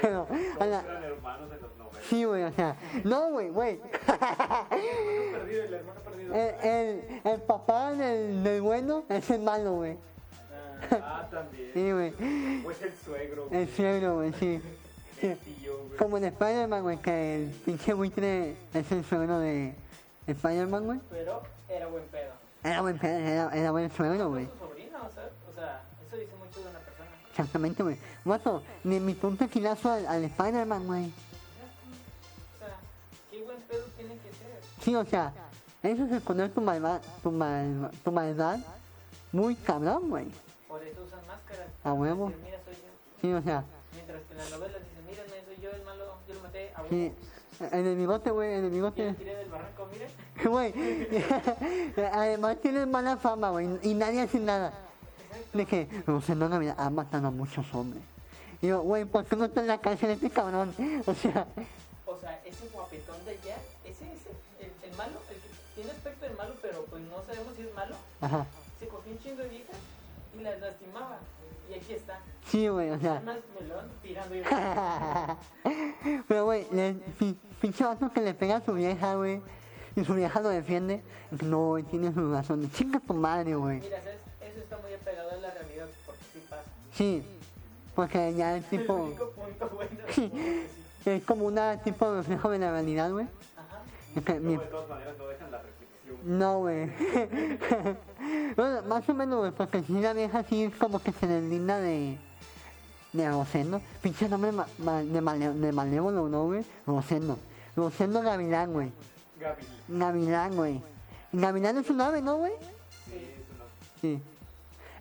Pero, 0.00 0.26
a 0.58 0.66
la- 0.66 0.84
sí, 2.10 2.24
güey, 2.24 2.42
o 2.42 2.52
sea, 2.52 2.76
no, 3.04 3.30
güey, 3.30 3.50
güey. 3.50 3.80
El. 4.70 6.34
El, 6.34 6.54
el, 6.68 7.20
el 7.24 7.42
papá 7.42 7.92
del, 7.92 8.42
del 8.42 8.60
bueno 8.62 9.04
es 9.08 9.30
el 9.30 9.40
malo, 9.42 9.74
güey. 9.74 9.96
Ah, 10.90 11.28
también. 11.30 11.70
Sí, 11.72 11.92
güey. 11.92 12.64
O 12.64 12.70
es 12.70 12.82
el 12.82 12.92
suegro, 13.04 13.48
güey. 13.48 13.62
El 13.62 13.68
suegro, 13.68 14.14
güey, 14.16 14.32
sí. 14.34 14.60
El 15.22 15.38
tío, 15.38 15.78
güey. 15.86 15.98
Como 15.98 16.18
en 16.18 16.24
Spider-Man, 16.24 16.82
güey, 16.82 16.98
que 16.98 17.36
el 17.36 17.50
pinche 17.64 17.92
buitre 17.92 18.56
es 18.72 18.92
el 18.92 19.04
suegro 19.04 19.38
de 19.38 19.74
Spider-Man, 20.26 20.84
güey. 20.84 21.00
Pero 21.10 21.42
era 21.68 21.86
buen 21.86 22.04
pedo. 22.04 22.32
Era 22.62 22.80
buen 22.80 22.98
pedo, 22.98 23.18
era, 23.18 23.50
era 23.54 23.70
buen 23.70 23.90
suegro, 23.90 24.30
güey. 24.30 24.46
Su 24.46 24.64
o 24.64 25.10
sea, 25.12 25.30
o 25.50 25.54
sea, 25.54 25.82
eso 26.06 26.16
dice 26.16 26.32
mucho 26.36 26.60
de 26.60 26.70
una 26.70 26.78
persona. 26.78 27.10
Exactamente, 27.30 27.82
güey. 27.82 27.98
Guato, 28.24 28.62
ni 28.84 29.00
mi 29.00 29.16
un 29.22 29.36
tequilazo 29.36 29.90
al, 29.90 30.06
al 30.06 30.24
Spider-Man, 30.24 30.86
güey. 30.86 31.04
O 31.04 32.58
sea, 32.58 32.76
qué 33.30 33.42
buen 33.42 33.58
pedo 33.62 33.84
tiene 33.96 34.14
que 34.14 34.30
ser. 34.30 34.60
Sí, 34.82 34.94
o 34.94 35.04
sea, 35.04 35.32
eso 35.82 36.04
es 36.04 36.12
esconder 36.12 36.50
tu 36.50 36.62
maldad, 36.62 37.02
tu, 37.22 37.30
mal, 37.30 37.90
tu 38.02 38.12
maldad 38.12 38.58
muy 39.32 39.56
cabrón, 39.56 40.08
güey. 40.08 40.26
A 41.84 41.92
huevo. 41.92 42.28
Dicen, 42.28 42.42
mira, 42.44 42.58
soy 42.64 42.74
yo. 42.74 42.80
Sí, 43.20 43.32
o 43.32 43.42
sea, 43.42 43.64
Mientras 43.92 44.22
que 44.22 44.32
en 44.32 44.38
las 44.38 44.50
novelas 44.50 44.80
dicen, 44.82 45.06
mira, 45.06 45.22
soy 45.44 45.56
yo 45.62 45.70
el 45.70 45.82
malo, 45.84 46.04
yo 46.26 46.34
lo 46.34 46.40
maté 46.40 46.72
a 46.74 46.82
sí. 46.88 47.12
En 47.70 47.86
el 47.86 47.96
bigote, 47.96 48.30
güey, 48.30 48.54
en 48.54 48.64
el 48.64 48.70
bigote. 48.70 49.12
tiré 49.14 49.36
del 49.36 49.48
barranco. 49.48 49.88
Güey, 50.44 50.74
además 52.12 52.56
tiene 52.60 52.84
mala 52.86 53.16
fama, 53.16 53.50
güey, 53.50 53.68
y 53.82 53.94
nadie 53.94 54.22
hace 54.22 54.40
nada. 54.40 54.72
De 55.52 55.64
que 55.64 55.88
José 56.04 56.34
no 56.34 56.48
Navidad 56.48 56.74
ha 56.76 56.90
matado 56.90 57.28
a 57.28 57.30
muchos 57.30 57.72
hombres. 57.72 58.02
Y 58.60 58.66
yo, 58.68 58.82
güey, 58.82 59.04
¿por 59.04 59.24
qué 59.24 59.36
no 59.36 59.44
está 59.44 59.60
en 59.60 59.68
la 59.68 59.78
cárcel 59.80 60.10
este 60.10 60.30
cabrón? 60.30 60.74
O 61.06 61.14
sea, 61.14 61.46
O 62.06 62.18
sea, 62.18 62.40
ese 62.44 62.68
guapetón 62.72 63.24
de 63.24 63.30
allá, 63.32 63.56
ese, 63.84 64.04
ese, 64.12 64.30
el, 64.60 64.90
el 64.90 64.96
malo, 64.96 65.12
el 65.30 65.36
que 65.36 65.48
tiene 65.76 65.92
aspecto 65.92 66.26
de 66.26 66.34
malo, 66.34 66.54
pero 66.60 66.84
pues 66.86 67.02
no 67.02 67.22
sabemos 67.24 67.54
si 67.56 67.62
es 67.62 67.74
malo, 67.74 67.94
ajá. 68.20 68.46
se 68.80 68.88
cogió 68.88 69.12
un 69.12 69.18
chingo 69.20 69.42
de 69.42 69.48
viejas 69.48 69.76
y 70.38 70.42
las 70.42 70.60
lastimaba. 70.60 71.18
Está, 71.88 72.18
Sí, 72.46 72.68
güey, 72.68 72.90
o 72.90 72.98
sea. 73.00 73.20
más 73.24 73.36
melón 73.60 73.88
tirando 74.02 74.34
y 74.34 74.42
Pero, 76.28 76.44
güey, 76.44 76.66
pinche 77.60 77.84
vato 77.84 78.12
que 78.12 78.20
le 78.20 78.34
pega 78.34 78.56
a 78.56 78.60
su 78.64 78.72
vieja, 78.74 79.14
güey. 79.14 79.40
Y 79.96 80.04
su 80.04 80.14
vieja 80.14 80.40
lo 80.40 80.48
defiende. 80.48 81.02
No, 81.42 81.68
güey, 81.68 81.84
tiene 81.84 82.12
su 82.12 82.32
razón. 82.32 82.70
Chinga 82.72 83.00
tu 83.00 83.14
madre, 83.14 83.54
güey. 83.54 83.80
Mira, 83.80 83.98
¿sabes? 84.02 84.18
eso 84.40 84.58
está 84.60 84.76
muy 84.78 84.92
apegado 84.92 85.30
a 85.30 85.36
la 85.36 85.50
realidad 85.52 85.86
porque 86.04 86.22
sí 86.32 86.42
pasa. 86.50 86.62
Sí, 86.92 87.22
porque 87.94 88.34
ya 88.34 88.56
es 88.56 88.64
El 88.72 88.78
tipo. 88.80 88.94
único 88.94 89.30
punto 89.30 89.68
bueno. 89.74 89.90
Sí. 90.10 90.30
es 91.06 91.22
como 91.24 91.46
una 91.46 91.80
tipo 91.82 92.10
de 92.10 92.16
reflejo 92.18 92.50
de 92.50 92.58
la 92.58 92.70
realidad, 92.72 93.10
güey. 93.10 93.26
Ajá. 93.56 93.82
Es 94.16 94.24
que 94.24 94.34
mi- 94.34 94.54
Luego, 94.56 94.62
de 94.64 94.68
todas 94.70 94.88
maneras, 94.90 95.14
no 95.18 95.26
dejan 95.28 95.50
la 95.50 95.58
reflexión. 95.58 95.83
No, 96.24 96.60
güey. 96.60 96.86
bueno, 98.56 98.82
más 98.88 99.08
o 99.08 99.14
menos, 99.14 99.38
güey, 99.40 99.52
porque 99.52 99.82
si 99.82 99.92
la 100.00 100.12
vieja 100.12 100.42
sí 100.44 100.64
es 100.64 100.74
como 100.76 100.98
que 101.02 101.12
se 101.12 101.26
deslinda 101.26 101.78
de. 101.78 102.18
de 103.12 103.30
Rosendo. 103.30 103.80
Pinche 104.02 104.28
nombre 104.28 104.52
ma- 104.52 104.66
ma- 104.78 105.02
de, 105.02 105.20
male- 105.20 105.52
de 105.52 105.72
malévolo, 105.72 106.28
¿no, 106.28 106.44
güey? 106.46 106.64
Rosendo. 106.86 107.38
Rosendo 107.76 108.22
Gavilán, 108.22 108.72
güey. 108.72 108.90
Gavilán, 109.88 110.54
güey. 110.56 110.80
Gavilán 111.32 111.78
es 111.78 111.90
un 111.90 112.00
ave, 112.00 112.22
¿no, 112.22 112.36
güey? 112.36 112.52
Sí, 113.06 113.16
es 113.16 113.50
una 113.54 113.64
Sí. 114.00 114.22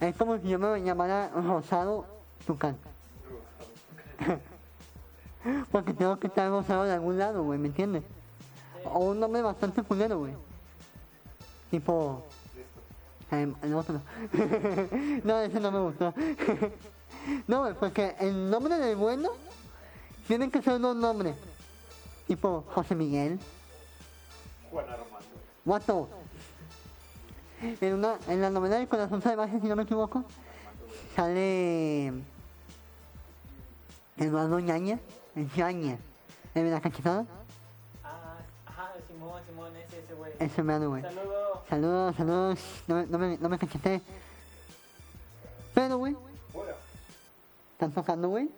Es 0.02 0.16
como 0.18 0.38
si 0.40 0.48
yo 0.50 0.60
me 0.60 0.82
llamara 0.82 1.30
Rosado 1.30 2.06
Tucán. 2.46 2.76
Porque 5.72 5.94
tengo 5.94 6.18
que 6.20 6.28
estar 6.28 6.50
rosado 6.50 6.86
de 6.86 6.94
algún 6.94 7.18
lado, 7.18 7.44
güey, 7.44 7.60
¿me 7.60 7.68
entiendes? 7.68 8.04
O 8.86 9.00
un 9.00 9.20
nombre 9.20 9.42
bastante 9.42 9.84
culero, 9.84 10.20
güey. 10.20 10.34
Tipo. 11.74 12.24
em, 13.32 13.56
el 13.64 13.74
otro. 13.74 14.00
no, 15.24 15.40
ese 15.42 15.60
no 15.60 15.72
me 15.72 15.80
gustó. 15.80 16.14
no, 17.48 17.76
porque 17.80 18.16
el 18.20 18.52
nombre 18.52 18.78
del 18.78 18.96
bueno 18.96 19.30
tiene 20.28 20.52
que 20.52 20.62
ser 20.62 20.80
dos 20.80 20.96
nombres. 20.96 21.36
Tipo 22.28 22.64
José 22.76 22.94
Miguel. 22.94 23.40
Juan 24.70 24.86
Armando. 24.86 25.26
Guato. 25.66 26.10
En, 27.82 27.94
una, 27.96 28.20
en 28.28 28.40
la 28.40 28.52
novela 28.52 28.78
del 28.78 28.88
corazón 28.88 29.24
salvaje, 29.24 29.60
si 29.60 29.66
no 29.66 29.76
me 29.76 29.82
equivoco, 29.82 30.26
sale 31.16 32.14
Eduardo 34.18 34.60
Ñaña, 34.60 35.00
el 35.36 35.50
Ñaña, 35.58 35.98
el 36.54 36.66
de 36.66 36.70
la 36.70 36.82
cachetada, 36.82 37.26
Simón, 39.34 39.42
Simón, 39.48 39.76
ese, 39.78 40.00
ese 40.00 40.14
güey. 40.14 40.32
ese 40.40 40.64
me 40.64 40.86
güey. 40.86 41.02
Saludo. 41.02 41.64
Saludos, 41.70 42.16
saludos, 42.16 42.60
no, 42.88 42.96
me- 42.96 43.06
no 43.08 43.18
me, 43.18 43.38
no 43.38 43.50
me 43.50 43.58
cacheté. 43.58 44.02
Pero, 45.74 45.98
güey. 45.98 46.16
¿están 47.74 47.92
tocando, 47.92 48.30
güey? 48.30 48.50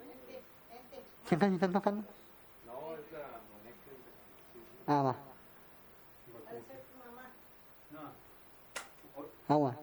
¿Siempre 1.27 1.47
si 1.49 1.55
están 1.55 1.71
tocando? 1.71 2.01
No, 2.65 2.73
es 2.95 3.11
la 3.13 3.19
Monex. 3.49 3.77
Ah, 4.87 5.01
va, 5.01 5.15
agua. 9.47 9.75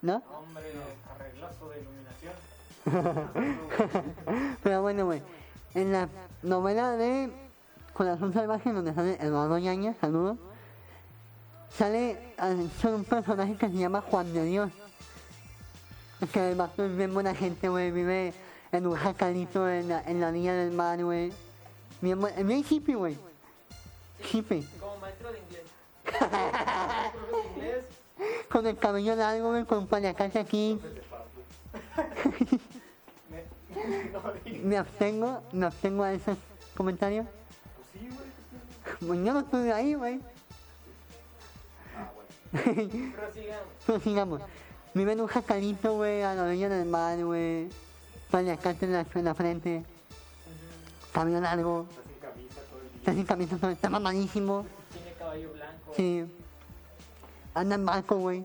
¿No? 0.00 0.22
Hombre, 0.32 0.72
arreglazo 1.14 1.68
de 1.70 1.80
iluminación. 1.80 2.34
Pero 4.62 4.82
bueno, 4.82 5.04
güey, 5.06 5.22
en 5.74 5.92
la 5.92 6.08
novela 6.42 6.92
de 6.92 7.30
Corazón 7.92 8.32
Salvaje, 8.32 8.72
donde 8.72 8.94
sale 8.94 9.18
Eduardo 9.20 9.58
Ñaña, 9.58 9.94
saludos, 10.00 10.38
sale 11.70 12.34
ah, 12.38 12.54
son 12.80 12.94
un 12.94 13.04
personaje 13.04 13.56
que 13.56 13.68
se 13.68 13.74
llama 13.74 14.00
Juan 14.02 14.32
de 14.32 14.44
Dios. 14.44 14.70
Es 16.20 16.30
que 16.30 16.50
el 16.50 16.56
vato 16.56 16.84
es 16.84 16.96
bien 16.96 17.12
buena 17.12 17.34
gente, 17.34 17.68
güey, 17.68 17.90
vive 17.90 18.32
en 18.70 18.86
un 18.86 18.94
jacalito 18.94 19.68
en 19.68 19.88
la, 19.88 20.02
en 20.02 20.20
la 20.20 20.28
orilla 20.28 20.54
del 20.54 20.72
mar, 20.72 21.02
güey. 21.02 21.32
Bien, 22.00 22.20
bien 22.20 22.64
hippie, 22.68 22.94
güey. 22.94 23.18
Hippie. 24.32 24.64
Como 24.80 24.98
maestro 24.98 25.32
de 25.32 25.40
inglés. 25.40 25.62
Con 28.50 28.66
el 28.66 28.76
cabello 28.76 29.16
largo, 29.16 29.50
güey, 29.50 29.64
con 29.64 29.86
paliacate 29.86 30.38
aquí. 30.38 30.78
Me 34.62 34.76
abstengo, 34.76 35.42
me 35.52 35.66
abstengo 35.66 36.04
a 36.04 36.12
esos 36.12 36.36
comentarios. 36.76 37.26
Sí, 37.92 38.08
güey. 38.08 39.18
No 39.20 39.38
estuve 39.40 39.72
ahí, 39.72 39.94
güey. 39.94 40.20
Ah, 41.96 42.10
bueno. 42.14 42.28
Prosigamos. 43.14 43.66
Pero 43.86 44.00
sigamos. 44.00 44.40
Vive 44.94 45.12
en 45.12 45.20
un 45.22 45.26
jacalito, 45.26 45.94
güey, 45.94 46.22
a 46.22 46.34
la 46.34 46.44
orilla 46.44 46.68
del 46.68 46.86
mar, 46.88 47.22
güey. 47.24 47.68
Paliacate 48.30 48.84
en 48.86 48.92
la, 48.92 49.06
en 49.14 49.24
la 49.24 49.34
frente. 49.34 49.84
Cabello 51.12 51.40
largo. 51.40 51.86
Estás 51.88 52.04
sin 52.06 52.20
camisa 52.20 52.60
todo 52.70 52.80
el 52.80 52.88
día. 52.88 52.98
Está 52.98 53.12
sin 53.14 53.24
camisa, 53.24 53.56
todo- 53.56 53.70
está 53.70 53.90
mamadísimo. 53.90 54.66
Tiene 54.92 55.12
caballo 55.14 55.52
blanco. 55.52 55.92
Sí. 55.96 56.24
Anda 57.54 57.74
en 57.74 57.86
barco, 57.86 58.16
güey. 58.16 58.44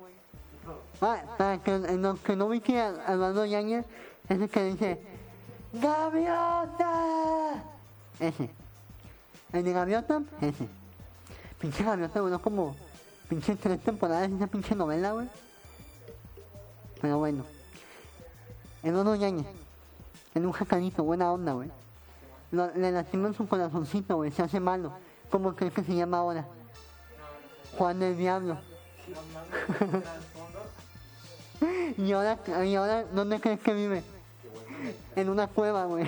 Ah, 1.01 1.21
para 1.37 1.57
que, 1.61 1.75
en 1.75 2.01
lo 2.01 2.15
que 2.15 2.35
no 2.35 2.49
vi 2.49 2.59
que 2.59 2.79
a- 2.81 3.05
Eduardo 3.13 3.45
Yañez 3.45 3.85
es 4.29 4.39
el 4.41 4.49
que 4.49 4.63
dice 4.63 5.01
¡Gaviota! 5.73 7.63
Ese. 8.19 8.49
El 9.53 9.63
de 9.63 9.73
Gaviota, 9.73 10.21
ese. 10.41 10.67
Pinche 11.59 11.83
Gaviota 11.83 12.19
duró 12.19 12.39
como 12.39 12.75
pinche 13.29 13.55
tres 13.55 13.81
temporadas 13.81 14.31
esa 14.31 14.47
pinche 14.47 14.75
novela, 14.75 15.13
güey. 15.13 15.27
Pero 17.01 17.17
bueno. 17.19 17.43
Eduardo 18.83 19.15
Yañez. 19.15 19.47
En 20.35 20.45
un 20.45 20.51
jacalito, 20.51 21.03
buena 21.03 21.31
onda, 21.31 21.53
güey. 21.53 21.71
Le 22.51 22.91
lastiman 22.91 23.33
su 23.33 23.47
corazoncito, 23.47 24.17
güey. 24.17 24.31
Se 24.31 24.43
hace 24.43 24.59
malo. 24.59 24.93
¿Cómo 25.29 25.55
crees 25.55 25.73
que 25.73 25.83
se 25.83 25.95
llama 25.95 26.19
ahora? 26.19 26.45
Juan 27.77 27.99
del 27.99 28.17
Diablo. 28.17 28.57
Y 31.97 32.11
ahora, 32.11 32.37
y 32.63 32.75
ahora 32.75 33.03
¿dónde 33.05 33.39
crees 33.39 33.59
que 33.59 33.73
vive? 33.73 34.03
En 35.15 35.29
una 35.29 35.47
cueva, 35.47 35.85
güey. 35.85 36.05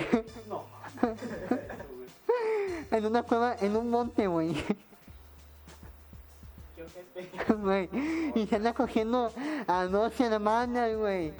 No. 0.48 0.64
en 2.90 3.06
una 3.06 3.22
cueva, 3.22 3.56
en 3.60 3.76
un 3.76 3.90
monte, 3.90 4.26
güey. 4.26 4.56
Y 8.34 8.46
se 8.46 8.56
anda 8.56 8.72
cogiendo 8.72 9.32
a 9.66 9.84
dos 9.84 10.18
hermanas, 10.20 10.96
güey. 10.96 11.30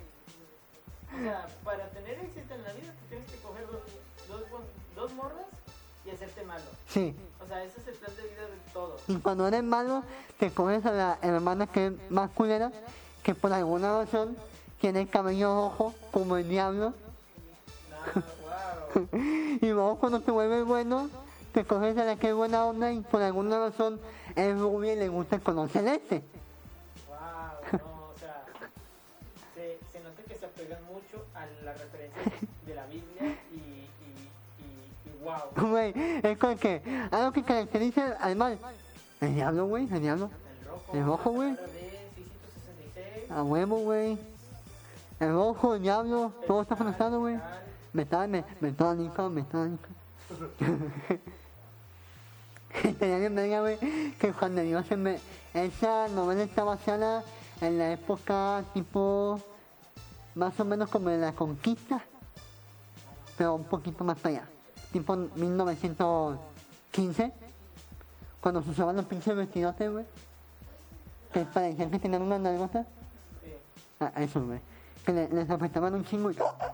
O 1.15 1.23
sea, 1.23 1.47
para 1.65 1.89
tener 1.89 2.19
éxito 2.21 2.55
en 2.55 2.63
la 2.63 2.73
vida, 2.73 2.93
te 2.93 3.09
tienes 3.09 3.31
que 3.31 3.37
coger 3.39 3.67
dos, 3.67 3.81
dos, 4.29 4.61
dos 4.95 5.13
morras 5.15 5.47
y 6.05 6.11
hacerte 6.11 6.45
malo. 6.45 6.65
Sí. 6.89 7.15
O 7.43 7.47
sea, 7.47 7.65
ese 7.65 7.81
es 7.81 7.89
el 7.89 7.95
plan 7.95 8.17
de 8.17 8.23
vida 8.23 8.43
de 8.43 8.73
todo. 8.73 8.97
Y 9.09 9.17
cuando 9.17 9.49
eres 9.49 9.63
malo, 9.63 10.05
te 10.39 10.51
coges 10.51 10.85
a 10.87 10.93
la 10.93 11.19
hermana 11.23 11.67
que 11.67 11.87
es 11.87 11.93
más 12.11 12.31
culera, 12.31 12.71
que 13.23 13.35
por 13.35 13.53
alguna 13.53 13.99
razón 13.99 14.37
tiene 14.81 15.03
el 15.03 15.09
cabello 15.09 15.55
rojo, 15.55 15.95
como 16.11 16.37
el 16.37 16.49
diablo. 16.49 16.95
No, 18.15 18.23
wow. 19.03 19.09
Y 19.61 19.67
luego 19.67 19.99
cuando 19.99 20.21
te 20.21 20.31
vuelves 20.31 20.65
bueno, 20.65 21.11
te 21.53 21.65
coges 21.65 21.97
a 21.99 22.05
la 22.05 22.17
que 22.17 22.29
es 22.29 22.35
buena 22.35 22.65
onda 22.65 22.93
y 22.93 23.01
por 23.01 23.23
alguna 23.23 23.59
razón 23.59 24.01
es 24.37 24.59
rubia 24.59 24.95
y 24.95 24.97
le 24.97 25.09
gusta 25.09 25.37
el 25.37 25.43
color 25.43 25.69
celeste. 25.69 26.23
Wow, 27.09 27.19
no, 27.73 27.79
o 28.15 28.19
sea, 28.19 28.45
se, 29.55 29.79
se 29.93 30.05
nota 30.05 30.23
que 30.27 30.35
se 30.37 30.47
apegan 30.47 30.85
mucho 30.85 31.25
a 31.35 31.47
las 31.65 31.81
referencias 31.81 32.35
de 32.67 32.75
la 32.75 32.87
Biblia 32.87 33.37
y, 33.53 33.57
y, 33.57 33.89
y, 34.59 35.11
y 35.11 35.25
wow. 35.25 35.71
Güey, 35.71 35.93
es 36.23 36.39
como 36.39 36.57
que 36.57 36.83
algo 37.11 37.33
que 37.33 37.43
caracteriza 37.43 38.17
al 38.21 38.37
mal. 38.37 38.59
El 39.21 39.35
diablo, 39.35 39.67
güey, 39.67 39.89
el 39.93 40.01
diablo. 40.01 40.31
El 40.63 40.69
rojo. 40.69 40.93
El 40.95 41.05
rojo, 41.05 41.31
güey. 41.31 41.51
la 41.51 41.57
cara 41.57 41.67
de 41.73 41.81
666, 42.15 43.31
A 43.33 43.43
huevo, 43.43 43.77
güey. 43.79 44.19
El 45.19 45.33
rojo, 45.33 45.75
el 45.75 45.83
diablo, 45.83 46.33
todo 46.47 46.63
está 46.63 46.77
conectado, 46.77 47.21
güey. 47.21 47.35
metal. 47.93 48.29
Metal, 48.29 48.29
me, 48.29 48.45
metálica, 48.61 49.29
metálica. 52.75 52.99
Tenía 52.99 53.61
güey, 53.61 53.79
que 54.19 54.33
cuando 54.33 54.63
Dios 54.63 54.85
se 54.87 54.97
me... 54.97 55.19
Esa 55.55 56.09
novela 56.09 56.43
está 56.43 56.65
basada 56.65 57.23
en 57.61 57.79
la 57.79 57.93
época 57.93 58.65
tipo... 58.75 59.41
Más 60.35 60.59
o 60.61 60.65
menos 60.65 60.89
como 60.89 61.09
de 61.11 61.19
la 61.19 61.33
conquista. 61.33 62.01
Pero 63.37 63.55
un 63.57 63.65
poquito 63.65 64.05
más 64.05 64.25
allá. 64.25 64.45
Tipo 64.93 65.17
1915. 65.17 67.33
Cuando 68.41 68.63
se 68.63 68.71
usaban 68.71 68.97
los 68.97 69.05
pinches 69.07 69.35
vestidotes, 69.37 69.91
güey. 69.91 70.05
Que 71.33 71.45
parecían 71.45 71.91
que 71.91 71.99
tenían 71.99 72.23
una 72.23 72.39
nalgota. 72.39 72.87
Ah, 73.99 74.13
eso, 74.17 74.43
güey. 74.45 74.61
Que 75.05 75.13
le- 75.13 75.29
les 75.29 75.51
apretaban 75.51 75.95
un 75.95 76.05
chingo 76.05 76.31
y... 76.31 76.37
Ah. 76.39 76.73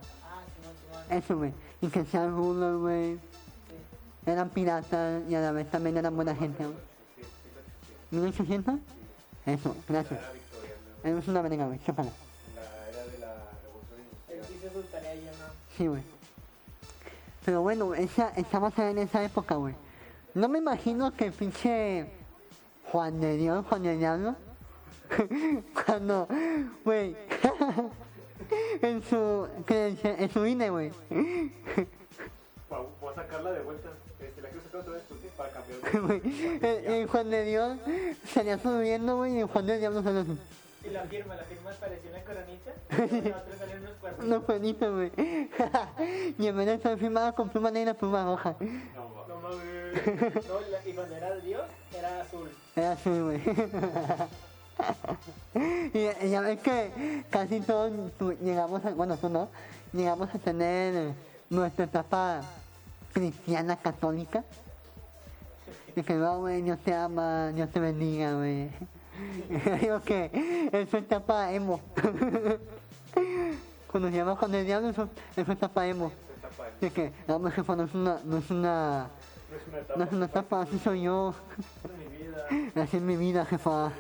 Eso, 1.11 1.37
güey. 1.39 1.53
Y 1.81 1.89
que 1.89 2.05
sean 2.05 2.37
rulos, 2.37 2.81
güey. 2.81 3.19
Eran 4.27 4.51
piratas 4.51 5.23
y 5.29 5.35
a 5.35 5.41
la 5.41 5.53
vez 5.53 5.71
también 5.71 5.97
eran 5.97 6.15
buena 6.17 6.35
gente, 6.35 6.65
güey. 6.65 6.77
Sí, 7.15 7.23
sí, 7.23 8.13
lo 8.13 8.27
escuché. 8.27 8.59
¿1800? 8.59 8.81
Eso, 9.47 9.77
gracias. 9.89 10.21
es 11.05 11.29
una 11.29 11.43
verga, 11.43 11.67
güey. 11.67 11.79
Chúpala. 11.87 12.11
La 12.57 12.89
era 12.89 13.05
de 13.07 13.19
la 13.19 13.35
revolución 13.63 14.01
Él 14.29 14.41
industrial. 14.65 15.53
sí 15.77 15.87
güey. 15.87 16.03
Pero 17.45 17.63
bueno, 17.63 17.95
esa, 17.95 18.33
basada 18.59 18.91
en 18.91 18.99
esa 18.99 19.23
época, 19.23 19.55
güey. 19.55 19.77
No 20.35 20.49
me 20.49 20.59
imagino 20.59 21.13
que 21.15 21.27
el 21.27 21.33
pinche 21.33 22.07
Juan 22.91 23.21
de 23.21 23.37
Dios, 23.37 23.65
Juan 23.69 23.85
de 23.85 23.97
Diablo, 23.97 24.35
cuando, 25.87 26.27
güey, 26.85 27.17
en 28.83 29.01
su, 29.05 29.49
en 29.69 30.31
su 30.31 30.45
INE, 30.45 30.71
güey, 30.71 30.91
Voy 32.69 33.77
a. 33.77 34.06
Este, 34.21 34.43
la 34.43 34.49
quiero 34.49 34.65
sacar 34.65 34.81
otra 34.81 34.93
vez 34.95 35.03
porque 35.09 35.29
para 35.37 35.51
cambiar. 35.51 36.01
güey, 36.07 36.21
el, 36.63 36.87
el 36.95 37.07
Juan 37.07 37.31
de 37.31 37.45
Dios 37.45 37.79
salía 38.33 38.59
subiendo, 38.59 39.17
güey, 39.17 39.35
y 39.35 39.39
el 39.41 39.47
Juan 39.47 39.67
de 39.67 39.79
Diablo 39.79 40.03
salía 40.03 40.23
así. 40.23 40.39
Y 40.85 40.91
la 40.91 41.03
firma, 41.03 41.35
la 41.35 41.45
firma 41.45 41.71
parecía 41.81 42.11
una 42.11 42.23
coronita. 42.23 42.73
Y 43.17 43.21
la 43.29 43.39
otra 43.39 43.57
salían 43.59 43.81
unos 43.81 43.97
cuernos. 44.01 44.25
Unos 44.25 44.45
cuernitos, 44.45 44.95
güey. 44.95 45.11
y 46.39 46.47
en 46.47 46.57
vez 46.57 46.67
de 46.67 46.75
estar 46.75 46.97
firmada 46.99 47.33
con 47.33 47.49
pluma 47.49 47.71
negra, 47.71 47.95
pluma 47.95 48.25
roja. 48.25 48.55
No, 48.61 49.27
No 49.29 49.41
mames. 49.41 50.05
No, 50.47 50.61
y 50.85 50.93
cuando 50.93 51.17
era 51.17 51.35
Dios, 51.37 51.63
era 51.93 52.21
azul. 52.21 52.51
Era 52.77 52.93
así, 52.93 53.11
güey. 53.11 53.41
y, 55.95 56.31
ya 56.31 56.41
ves 56.41 56.61
que 56.61 57.25
casi 57.31 57.61
todos 57.61 57.93
llegamos 58.41 58.85
a, 58.85 58.91
bueno, 58.91 59.17
tú 59.17 59.29
no, 59.29 59.49
llegamos 59.93 60.33
a 60.35 60.39
tener 60.39 61.13
nuestra 61.51 61.87
etapa 61.87 62.43
cristiana 63.17 63.77
católica. 63.77 64.45
Y 65.97 66.03
que 66.03 66.13
no, 66.13 66.41
güey, 66.41 66.61
Dios 66.61 66.79
te 66.81 66.93
ama, 66.93 67.49
Dios 67.49 67.71
te 67.71 67.81
bendiga, 67.81 68.35
güey. 68.35 68.69
Digo 69.81 70.03
que 70.03 70.69
es 70.71 70.91
su 70.91 70.99
etapa 70.99 71.51
emo. 71.51 71.81
Cuando 73.91 74.11
se 74.11 74.17
llama 74.17 74.37
con 74.37 74.55
el 74.55 74.67
diablo, 74.67 74.91
eso 74.91 75.09
es 75.35 75.47
su 75.47 75.53
etapa 75.53 75.87
emo. 75.87 76.13
De 76.79 76.91
que, 76.91 77.11
no, 77.27 77.39
mi 77.39 77.51
jefa 77.51 77.75
no 77.75 77.85
es 77.85 77.95
una, 77.95 78.21
no 78.23 78.37
es 78.37 78.51
una, 78.51 79.09
no 79.97 80.05
es 80.05 80.13
una 80.13 80.27
etapa. 80.27 80.61
así 80.61 80.79
soy 80.79 81.01
yo, 81.01 81.33
así 82.75 82.99
es 82.99 83.03
mi 83.03 83.17
vida, 83.17 83.47
jefa. 83.47 83.93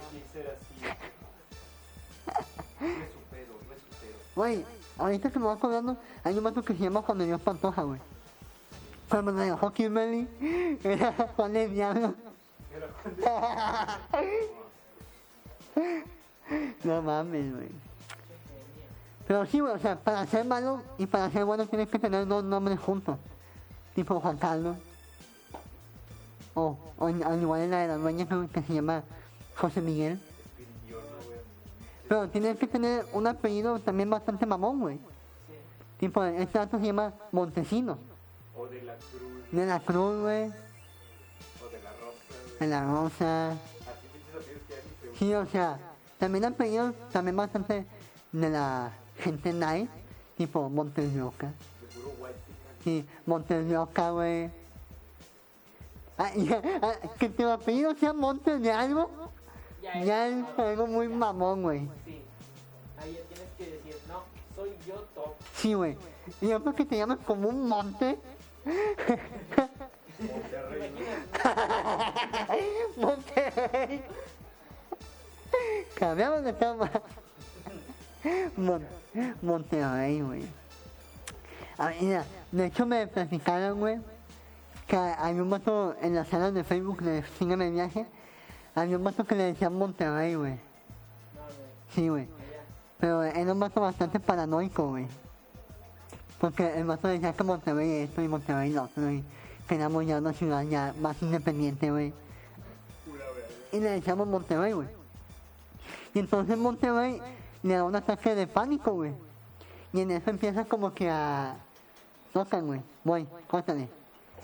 Güey, 4.35 4.63
ahorita 4.99 5.31
que 5.31 5.39
me 5.39 5.47
voy 5.47 5.57
acordando, 5.57 5.97
hay 6.23 6.37
un 6.37 6.45
vato 6.45 6.63
que 6.63 6.75
se 6.75 6.83
llama 6.83 7.01
Juan 7.01 7.17
de 7.17 7.25
Dios 7.25 7.41
Pantoja, 7.41 7.83
güey. 7.83 7.99
Cuando 9.09 9.33
me 9.33 9.45
dejó 9.45 9.73
Kimberly, 9.73 10.79
era 10.83 11.13
Juan 11.37 11.57
el 11.57 11.73
Diablo. 11.73 12.15
No 16.85 17.03
mames, 17.03 17.55
güey. 17.55 17.69
Pero 19.27 19.47
sí, 19.47 19.61
güey, 19.61 19.75
o 19.75 19.79
sea, 19.79 19.97
para 19.97 20.25
ser 20.27 20.45
malo 20.45 20.83
y 20.99 21.07
para 21.07 21.31
ser 21.31 21.45
bueno 21.45 21.67
tienes 21.67 21.89
que 21.89 21.99
tener 21.99 22.27
dos 22.27 22.45
nombres 22.45 22.79
juntos. 22.79 23.17
Tipo 23.95 24.21
Juan 24.21 24.37
Carlos. 24.37 24.77
O, 26.55 26.77
o 26.99 27.07
al 27.07 27.43
igual 27.43 27.63
en 27.63 27.71
la 27.71 27.79
de 27.81 27.89
la 27.89 27.97
dueña 27.97 28.27
que, 28.53 28.63
se 28.63 28.75
llama 28.75 29.03
José 29.57 29.81
Miguel. 29.81 30.21
Pero 32.09 32.29
tienes 32.29 32.57
que 32.57 32.67
tener 32.67 33.05
un 33.13 33.27
apellido 33.27 33.79
también 33.81 34.09
bastante 34.09 34.47
mamón, 34.47 34.81
güey. 34.81 34.99
Tipo, 35.99 36.23
este 36.25 36.59
dato 36.59 36.79
se 36.79 36.87
llama 36.87 37.13
Montesinos. 37.33 37.99
O 38.59 38.67
de 38.69 38.83
la 38.83 38.95
cruz, 38.95 39.51
De 39.53 39.67
la 39.67 39.81
Cruz, 39.81 40.21
güey. 40.23 40.45
o 40.45 41.69
de 41.69 41.83
la 41.83 41.91
rosa, 41.91 42.35
güey. 42.43 42.59
De 42.61 42.67
la 42.67 42.85
Rosa. 42.85 43.51
Así 43.51 43.59
que 44.13 44.75
que 45.09 45.13
se 45.13 45.19
Sí, 45.19 45.35
o 45.35 45.47
sea, 45.47 45.79
también 46.19 46.45
apellidos 46.47 46.95
también 47.13 47.37
bastante 47.37 47.85
de 48.33 48.51
la 48.51 48.93
gente 49.19 49.53
nice. 49.53 49.89
Tipo 50.37 50.69
Montes 50.69 51.13
de 51.15 51.23
Oca. 51.23 51.47
de 51.49 51.87
puro 51.95 52.15
white. 52.19 52.39
Sí, 52.85 53.07
Montes 53.27 53.69
de 53.69 53.77
Oca, 53.79 54.11
güey. 54.11 54.51
Ah, 56.19 56.33
ya, 56.37 56.63
ah, 56.83 56.95
que 57.19 57.29
tu 57.29 57.47
apellido 57.49 57.95
sea 57.95 58.13
Montes 58.15 58.61
de 58.63 58.73
algo, 58.73 59.11
Ya, 59.83 60.03
ya 60.03 60.29
es 60.29 60.45
algo 60.59 60.87
muy 60.87 61.09
mamón, 61.09 61.63
güey. 61.63 61.81
Sí. 62.05 62.23
Ahí 62.99 63.13
ya 63.13 63.35
tienes 63.35 63.53
que 63.59 63.65
decir, 63.71 63.97
no, 64.09 64.23
soy 64.55 64.71
yo 64.87 64.95
top. 65.15 65.35
Sí, 65.55 65.75
güey. 65.75 65.97
Y 66.41 66.49
yo 66.49 66.61
creo 66.63 66.75
que 66.75 66.85
te 66.87 66.97
llamas 66.97 67.19
como 67.27 67.49
un 67.51 67.69
monte. 67.69 68.19
¿Te 68.67 69.21
Monterrey. 70.19 70.91
Monterrey. 72.97 74.05
Cambiamos 75.95 76.43
de 76.43 76.53
tema. 76.53 76.91
Mon 78.57 78.85
Monterrey, 79.41 80.21
güey. 80.21 80.45
A 81.79 81.89
ver, 81.89 82.25
de 82.51 82.67
hecho 82.67 82.87
me 82.87 83.07
platicaron, 83.07 83.79
güey, 83.79 84.01
que 84.89 84.97
hay 84.97 85.39
un 85.39 85.49
vato 85.49 85.95
en 86.01 86.17
la 86.17 86.25
sala 86.25 86.51
de 86.51 86.65
Facebook 86.65 87.03
de 87.03 87.23
Sígueme 87.39 87.71
Viaje, 87.71 88.07
había 88.75 88.97
un 88.97 89.05
vato 89.05 89.25
que 89.25 89.37
le 89.37 89.45
decían 89.45 89.75
Monterrey, 89.75 90.35
güey. 90.35 90.59
Sí, 91.95 92.09
güey. 92.09 92.27
Pero 92.99 93.23
era 93.23 93.53
un 93.53 93.61
vato 93.61 93.81
bastante 93.81 94.19
paranoico, 94.19 94.89
güey. 94.89 95.07
Porque 96.41 96.79
el 96.79 96.85
vato 96.85 97.09
decía 97.09 97.33
que 97.33 97.45
Monterrey 97.45 97.91
esto 98.03 98.23
y 98.23 98.29
Monterrey 98.29 98.73
lo 98.73 98.85
otro, 98.85 99.11
y 99.11 99.25
queríamos 99.69 100.07
ya 100.07 100.19
una 100.19 100.33
ciudad 100.33 100.63
ya 100.63 100.95
más 101.01 101.21
independiente, 101.23 101.91
güey. 101.91 102.13
Y 103.73 103.81
le 103.81 103.91
decíamos 103.91 104.27
Monterrey, 104.29 104.73
güey. 104.73 104.89
Y 106.15 106.19
entonces 106.19 106.57
Monterrey 106.57 107.21
le 107.63 107.75
da 107.75 107.85
un 107.85 107.97
ataque 107.97 108.35
de 108.35 108.47
pánico, 108.47 108.93
güey. 108.93 109.13
Y 109.93 110.01
en 110.01 110.11
eso 110.11 110.31
empieza 110.31 110.65
como 110.65 110.95
que 110.95 111.11
a... 111.11 111.57
Tocan, 112.33 112.67
güey. 112.67 112.81
Voy, 113.05 113.27
córtale. 113.49 113.89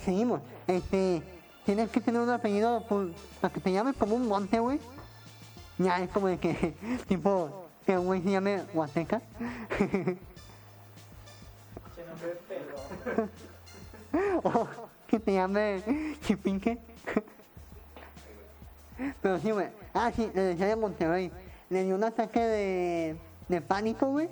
Seguimos. 0.04 0.40
Este... 0.66 1.22
Tienes 1.64 1.90
que 1.90 2.00
tener 2.00 2.20
un 2.20 2.30
apellido 2.30 2.84
pues, 2.88 3.14
para 3.40 3.54
que 3.54 3.60
te 3.60 3.72
llames 3.72 3.94
como 3.96 4.16
un 4.16 4.26
monte, 4.26 4.58
güey. 4.58 4.80
Ya 5.78 6.00
es 6.00 6.10
como 6.10 6.26
de 6.26 6.38
que... 6.38 6.74
Tipo... 7.08 7.66
Que 7.86 7.98
un 7.98 8.06
güey 8.06 8.22
se 8.22 8.30
llame 8.30 8.62
Huateca. 8.74 9.22
Che 12.22 12.28
nombre 12.28 12.28
de 12.28 12.36
pedo. 12.48 13.28
o 14.44 14.68
que 15.06 15.18
te 15.18 15.32
llame 15.32 15.82
Chipinque. 16.22 16.78
Pero 19.20 19.38
sí, 19.40 19.50
güey. 19.50 19.68
Ah, 19.92 20.12
sí, 20.14 20.30
le 20.34 20.42
decía 20.42 20.68
de 20.68 20.76
Monterrey. 20.76 21.32
Le 21.70 21.84
dio 21.84 21.96
un 21.96 22.04
ataque 22.04 22.40
de, 22.40 23.16
de 23.48 23.60
pánico, 23.60 24.06
güey. 24.06 24.28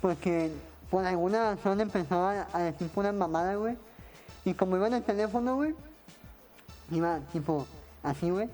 Porque 0.00 0.52
por 0.90 1.04
alguna 1.04 1.54
razón 1.54 1.80
empezó 1.80 2.16
a, 2.16 2.46
a 2.52 2.58
decir 2.60 2.88
pura 2.88 3.12
mamada, 3.12 3.56
güey. 3.56 3.76
Y 4.44 4.54
como 4.54 4.76
iba 4.76 4.86
en 4.86 4.94
el 4.94 5.02
teléfono, 5.02 5.56
güey, 5.56 5.74
iba 6.90 7.18
tipo 7.32 7.66
así, 8.02 8.30
güey. 8.30 8.48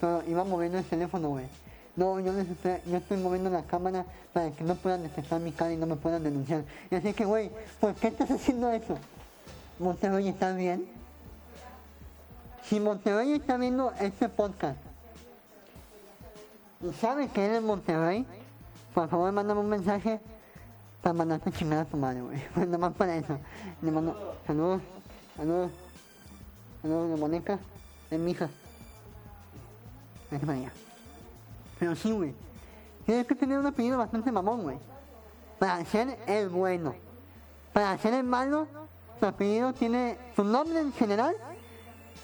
Pero 0.00 0.22
iba 0.26 0.44
moviendo 0.44 0.78
el 0.78 0.84
teléfono, 0.84 1.28
güey. 1.30 1.46
No, 1.94 2.18
yo, 2.20 2.32
les 2.32 2.48
estoy, 2.48 2.76
yo 2.86 2.96
estoy 2.96 3.18
moviendo 3.18 3.50
la 3.50 3.62
cámara 3.62 4.06
para 4.32 4.50
que 4.50 4.64
no 4.64 4.74
puedan 4.76 5.02
detectar 5.02 5.40
mi 5.40 5.52
cara 5.52 5.72
y 5.72 5.76
no 5.76 5.86
me 5.86 5.96
puedan 5.96 6.22
denunciar. 6.22 6.64
Y 6.90 6.94
así 6.94 7.12
que, 7.12 7.24
güey, 7.24 7.50
¿por 7.80 7.94
qué 7.94 8.08
estás 8.08 8.30
haciendo 8.30 8.70
eso? 8.70 8.96
Monterrey, 9.78 10.28
¿estás 10.28 10.56
bien? 10.56 10.86
Si 12.64 12.80
Monterrey 12.80 13.32
está 13.32 13.58
viendo 13.58 13.92
este 14.00 14.28
podcast 14.28 14.78
y 16.80 16.92
sabe 16.94 17.28
que 17.28 17.44
eres 17.44 17.62
Monterrey, 17.62 18.24
por 18.94 19.08
favor 19.08 19.30
mándame 19.32 19.60
un 19.60 19.68
mensaje 19.68 20.20
para 21.02 21.12
mandarte 21.12 21.50
a 21.50 21.52
chingar 21.52 21.80
a 21.80 21.84
tu 21.84 21.96
madre, 21.96 22.22
güey. 22.22 22.40
Nada 22.56 22.78
más 22.78 22.94
para 22.94 23.16
eso. 23.16 23.38
Le 23.82 23.90
mando 23.90 24.36
saludos, 24.46 24.80
saludos, 25.36 25.70
saludos 26.80 27.10
de 27.10 27.16
Mónica, 27.16 27.58
es 28.10 28.18
mi 28.18 28.30
hija. 28.30 28.48
Para 30.30 30.52
allá. 30.54 30.72
Pero 31.82 31.96
sí, 31.96 32.12
güey. 32.12 32.32
Tienes 33.04 33.26
que 33.26 33.34
tener 33.34 33.58
un 33.58 33.66
apellido 33.66 33.98
bastante 33.98 34.30
mamón, 34.30 34.62
güey. 34.62 34.78
Para 35.58 35.84
ser 35.84 36.16
el 36.28 36.48
bueno. 36.48 36.94
Para 37.72 37.98
ser 37.98 38.14
el 38.14 38.22
malo, 38.22 38.68
su 39.18 39.26
apellido 39.26 39.72
tiene. 39.72 40.16
Su 40.36 40.44
nombre 40.44 40.78
en 40.78 40.92
general 40.92 41.34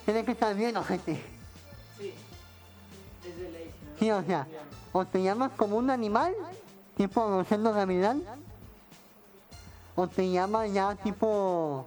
tiene 0.05 0.25
que 0.25 0.31
estar 0.31 0.55
bien, 0.55 0.77
ojete. 0.77 1.21
Sí. 1.99 2.15
Es 3.29 3.37
de. 3.37 3.73
Sí, 3.99 4.13
o 4.13 4.23
sea, 4.23 4.47
o 4.93 5.05
te 5.05 5.25
llamas 5.25 5.51
como 5.57 5.77
un 5.77 5.91
animal, 5.91 6.33
tipo 6.97 7.27
Rosendo 7.29 7.73
Gavilán, 7.73 8.23
o 9.97 10.07
te 10.07 10.31
llamas 10.31 10.73
ya 10.73 10.95
tipo. 10.95 11.85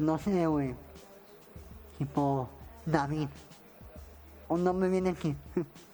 No 0.00 0.18
sé, 0.18 0.48
güey. 0.48 0.74
Tipo. 1.98 2.48
David. 2.84 3.28
Un 4.48 4.64
nombre 4.64 4.88
bien 4.88 5.06
aquí. 5.06 5.36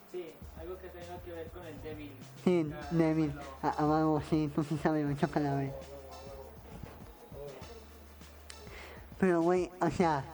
Sí, 2.48 2.72
Ah, 2.72 2.88
David. 2.92 3.30
lo- 3.34 3.68
A- 3.68 3.74
Abajo, 3.82 4.22
sí, 4.30 4.50
tú 4.54 4.64
sí 4.64 4.78
sabes, 4.82 5.04
güey, 5.04 5.16
chócala, 5.18 5.52
güey. 5.52 5.70
Pero, 9.20 9.42
güey, 9.42 9.70
o 9.80 9.90
sea. 9.90 10.24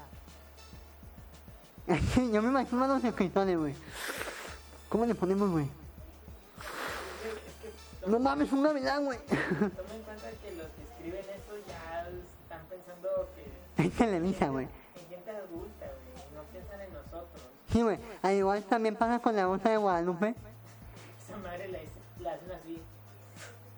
Yo 2.16 2.40
me 2.42 2.48
imagino 2.50 2.84
a 2.84 2.88
los 2.88 3.02
escritores, 3.04 3.58
güey. 3.58 3.74
¿Cómo 4.88 5.06
le 5.06 5.14
ponemos, 5.16 5.50
güey? 5.50 5.68
No 8.06 8.18
mames, 8.20 8.52
un 8.52 8.62
gavilán, 8.62 9.04
güey. 9.06 9.18
Toma 9.26 9.40
en 9.40 10.02
cuenta 10.02 10.30
que 10.42 10.54
los 10.54 10.66
que 10.68 10.82
escriben 10.82 11.20
eso 11.20 11.56
ya 11.66 12.08
están 12.08 12.60
pensando 12.68 13.28
que 13.34 13.82
Es 13.88 13.92
Televisa, 13.94 14.48
güey. 14.50 14.66
en 14.66 15.08
gente 15.08 15.30
adulta, 15.30 15.86
güey. 15.86 16.34
No 16.36 16.42
piensan 16.52 16.80
en 16.80 16.92
nosotros. 16.92 17.42
Sí, 17.72 17.82
güey. 17.82 17.98
Al 18.22 18.34
igual 18.34 18.62
también 18.64 18.94
pasa 18.94 19.18
con 19.18 19.34
la 19.34 19.44
rosa 19.44 19.70
de 19.70 19.76
Guadalupe. 19.78 20.34
Esa 21.26 21.36
madre 21.38 21.68
la, 21.68 21.78
hice- 21.78 21.90
la 22.24 22.32
hacen 22.32 22.50
así. 22.52 22.82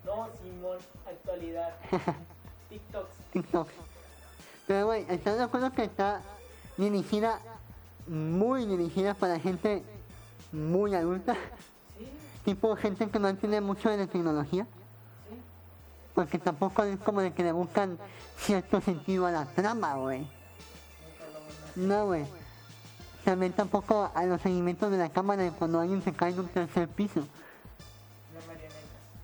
No, 0.05 0.27
Simón, 0.41 0.77
actualidad. 1.05 1.75
TikToks. 2.69 3.09
TikTok. 3.33 3.67
Pero, 4.65 4.85
güey, 4.87 5.05
¿estás 5.09 5.37
de 5.37 5.43
acuerdo 5.43 5.71
que 5.71 5.83
está 5.83 6.21
dirigida, 6.77 7.39
muy 8.07 8.65
dirigida 8.65 9.13
para 9.13 9.39
gente 9.39 9.83
muy 10.51 10.95
adulta? 10.95 11.35
Sí, 11.97 12.07
Tipo 12.45 12.75
gente 12.77 13.09
que 13.09 13.19
no 13.19 13.27
entiende 13.27 13.61
mucho 13.61 13.89
de 13.89 13.97
la 13.97 14.07
tecnología. 14.07 14.65
sí. 15.29 15.35
Porque 16.15 16.39
tampoco 16.39 16.83
es 16.83 16.99
como 16.99 17.21
de 17.21 17.33
que 17.33 17.43
le 17.43 17.51
buscan 17.51 17.97
cierto 18.37 18.81
sentido 18.81 19.25
a 19.25 19.31
la 19.31 19.45
trama, 19.45 19.95
güey. 19.95 20.27
No, 21.75 22.07
güey. 22.07 22.25
También 23.23 23.51
tampoco 23.53 24.09
a 24.15 24.25
los 24.25 24.41
seguimientos 24.41 24.89
de 24.89 24.97
la 24.97 25.09
cámara 25.09 25.51
cuando 25.51 25.79
alguien 25.81 26.01
se 26.01 26.13
cae 26.13 26.33
de 26.33 26.39
un 26.39 26.47
tercer 26.47 26.87
piso. 26.87 27.21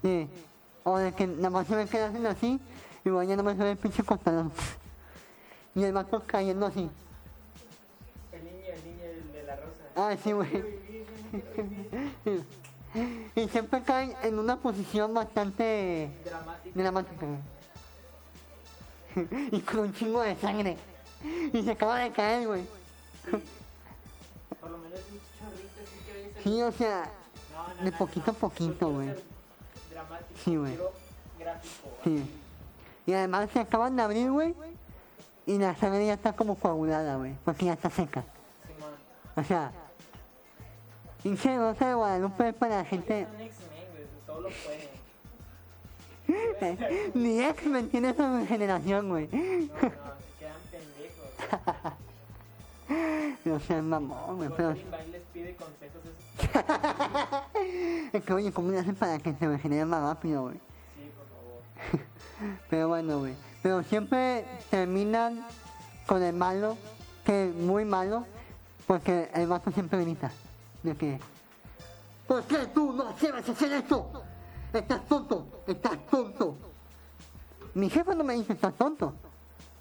Sí. 0.03 0.29
O 0.83 0.97
de 0.97 1.11
que 1.13 1.25
nada 1.25 1.49
más 1.49 1.65
se 1.65 1.75
ve 1.75 1.87
que 1.87 1.97
le 1.97 2.03
hacen 2.03 2.25
así 2.27 2.59
y 3.05 3.09
nada 3.09 3.41
más 3.41 3.57
se 3.57 3.63
ve 3.63 3.71
el 3.71 3.77
pinche 3.77 4.03
costalón. 4.03 4.51
Y 5.73 5.81
el 5.83 5.93
vato 5.93 6.21
cayendo 6.27 6.67
así. 6.67 6.87
El 8.31 8.43
niño, 8.45 8.57
el 8.73 8.83
niño 8.83 9.03
el 9.03 9.31
de 9.33 9.43
la 9.43 9.55
rosa. 9.55 9.83
Ah, 9.95 10.15
sí, 10.21 10.31
güey. 10.33 10.49
Y 13.35 13.47
siempre 13.47 13.81
caen 13.81 14.13
en 14.21 14.37
una 14.37 14.57
posición 14.57 15.15
bastante 15.15 16.11
Dramático. 16.23 16.79
dramática. 16.79 17.25
Y 19.51 19.59
con 19.61 19.79
un 19.79 19.93
chingo 19.95 20.21
de 20.21 20.35
sangre. 20.35 20.77
Y 21.53 21.63
se 21.63 21.71
acaba 21.71 21.97
de 21.99 22.11
caer, 22.11 22.45
güey. 22.47 22.63
Por 24.59 24.69
lo 24.69 24.77
menos 24.77 24.99
un 25.11 25.19
chorrito 25.39 25.81
así 25.81 25.97
que. 26.05 26.33
Sí, 26.43 26.61
o 26.61 26.71
sea, 26.71 27.09
No, 27.51 27.67
no, 27.79 27.83
de 27.85 27.89
no, 27.91 27.97
poquito 27.97 28.29
a 28.31 28.33
poquito, 28.35 28.89
güey. 28.91 29.09
Dramático. 30.07 30.39
Sí, 30.43 30.55
güey. 30.55 30.75
Quiero 30.75 30.91
gráfico. 31.39 31.89
sí. 32.03 32.39
Y 33.05 33.13
además 33.13 33.49
se 33.51 33.59
acaban 33.59 33.95
de 33.95 34.01
abrir, 34.01 34.31
güey. 34.31 34.55
Y 35.45 35.57
la 35.57 35.75
sangre 35.75 36.05
ya 36.05 36.13
está 36.13 36.33
como 36.33 36.55
coagulada, 36.55 37.17
güey. 37.17 37.35
Porque 37.43 37.65
ya 37.65 37.73
está 37.73 37.89
seca. 37.89 38.23
O 39.35 39.43
sea, 39.43 39.71
pinche 41.21 41.57
rosa 41.57 41.87
de 41.89 41.95
Guadalupe 41.95 42.49
es 42.49 42.55
para 42.55 42.77
la 42.77 42.85
gente. 42.85 43.27
Pueden. 44.65 44.93
Ni 47.13 47.41
X-Men 47.41 47.89
tiene 47.89 48.09
esa 48.11 48.45
generación, 48.45 49.09
güey. 49.09 49.27
No, 49.27 49.37
no, 49.37 49.47
se 49.49 49.79
quedan 50.39 50.61
pendejos. 50.71 51.93
No 53.45 53.59
sé, 53.59 53.81
mamón, 53.81 54.37
güey. 54.37 54.49
Pero 54.55 54.75
Bang 55.59 55.69
les 55.79 55.91
pide 55.91 55.95
consejos. 55.99 56.03
esos- 56.03 56.13
es 58.13 58.23
que, 58.23 58.33
oye, 58.33 58.51
¿cómo 58.51 58.71
le 58.71 58.79
hacen 58.79 58.95
para 58.95 59.17
que 59.19 59.33
se 59.33 59.47
regenere 59.47 59.85
más 59.85 60.01
rápido, 60.01 60.43
güey? 60.43 60.55
Sí, 60.55 61.11
por 61.15 61.27
favor. 61.27 62.61
Pero 62.69 62.87
bueno, 62.89 63.19
güey. 63.19 63.35
Pero 63.61 63.83
siempre 63.83 64.45
terminan 64.69 65.45
con 66.07 66.21
el 66.21 66.33
malo, 66.35 66.77
que 67.25 67.47
es 67.49 67.55
muy 67.55 67.85
malo, 67.85 68.25
porque 68.87 69.29
el 69.33 69.47
vato 69.47 69.71
siempre 69.71 70.01
grita. 70.03 70.31
De 70.83 70.95
que, 70.97 71.17
¿por 72.27 72.43
qué 72.43 72.57
tú 72.73 72.91
no 72.91 73.17
sabes 73.17 73.47
hacer 73.47 73.71
esto? 73.71 74.11
Estás 74.73 75.05
tonto, 75.07 75.47
estás 75.65 75.97
tonto. 76.09 76.57
Mi 77.73 77.89
jefe 77.89 78.13
no 78.15 78.23
me 78.23 78.33
dice 78.33 78.53
estás 78.53 78.73
tonto. 78.73 79.13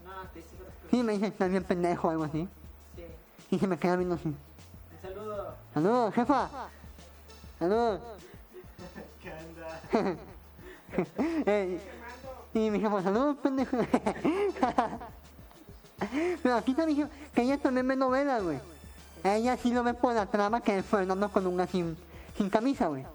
No, 0.04 0.12
te 0.32 0.42
Sí, 0.90 1.02
me 1.02 1.14
dice 1.14 1.26
estás 1.26 1.50
bien 1.50 1.64
pendejo 1.64 2.08
o 2.08 2.10
algo 2.12 2.24
así. 2.24 2.46
Sí. 2.94 3.02
Y 3.50 3.58
se 3.58 3.66
me 3.66 3.78
queda 3.78 3.96
viendo 3.96 4.14
así. 4.14 4.32
Saludos, 5.74 6.14
jefa. 6.14 6.48
Saludos. 7.58 8.00
¿Qué 9.22 9.32
onda? 9.32 10.16
Eh, 11.46 11.80
y 12.52 12.68
mi 12.68 12.78
jefa, 12.78 13.02
saludos, 13.02 13.38
pendejo. 13.42 13.78
Pero 16.42 16.56
aquí 16.56 16.72
está 16.72 16.84
mi 16.84 16.94
jefa, 16.94 17.08
que 17.34 17.40
ella 17.42 17.56
también 17.56 17.88
ve 17.88 17.96
novelas, 17.96 18.42
güey. 18.42 18.60
Ella 19.24 19.56
sí 19.56 19.72
lo 19.72 19.82
ve 19.82 19.94
por 19.94 20.12
la 20.12 20.26
trama 20.26 20.60
que 20.60 20.76
es 20.76 20.84
Fernando 20.84 21.30
con 21.30 21.46
una 21.46 21.66
sin, 21.66 21.96
sin 22.36 22.50
camisa, 22.50 22.88
güey. 22.88 23.06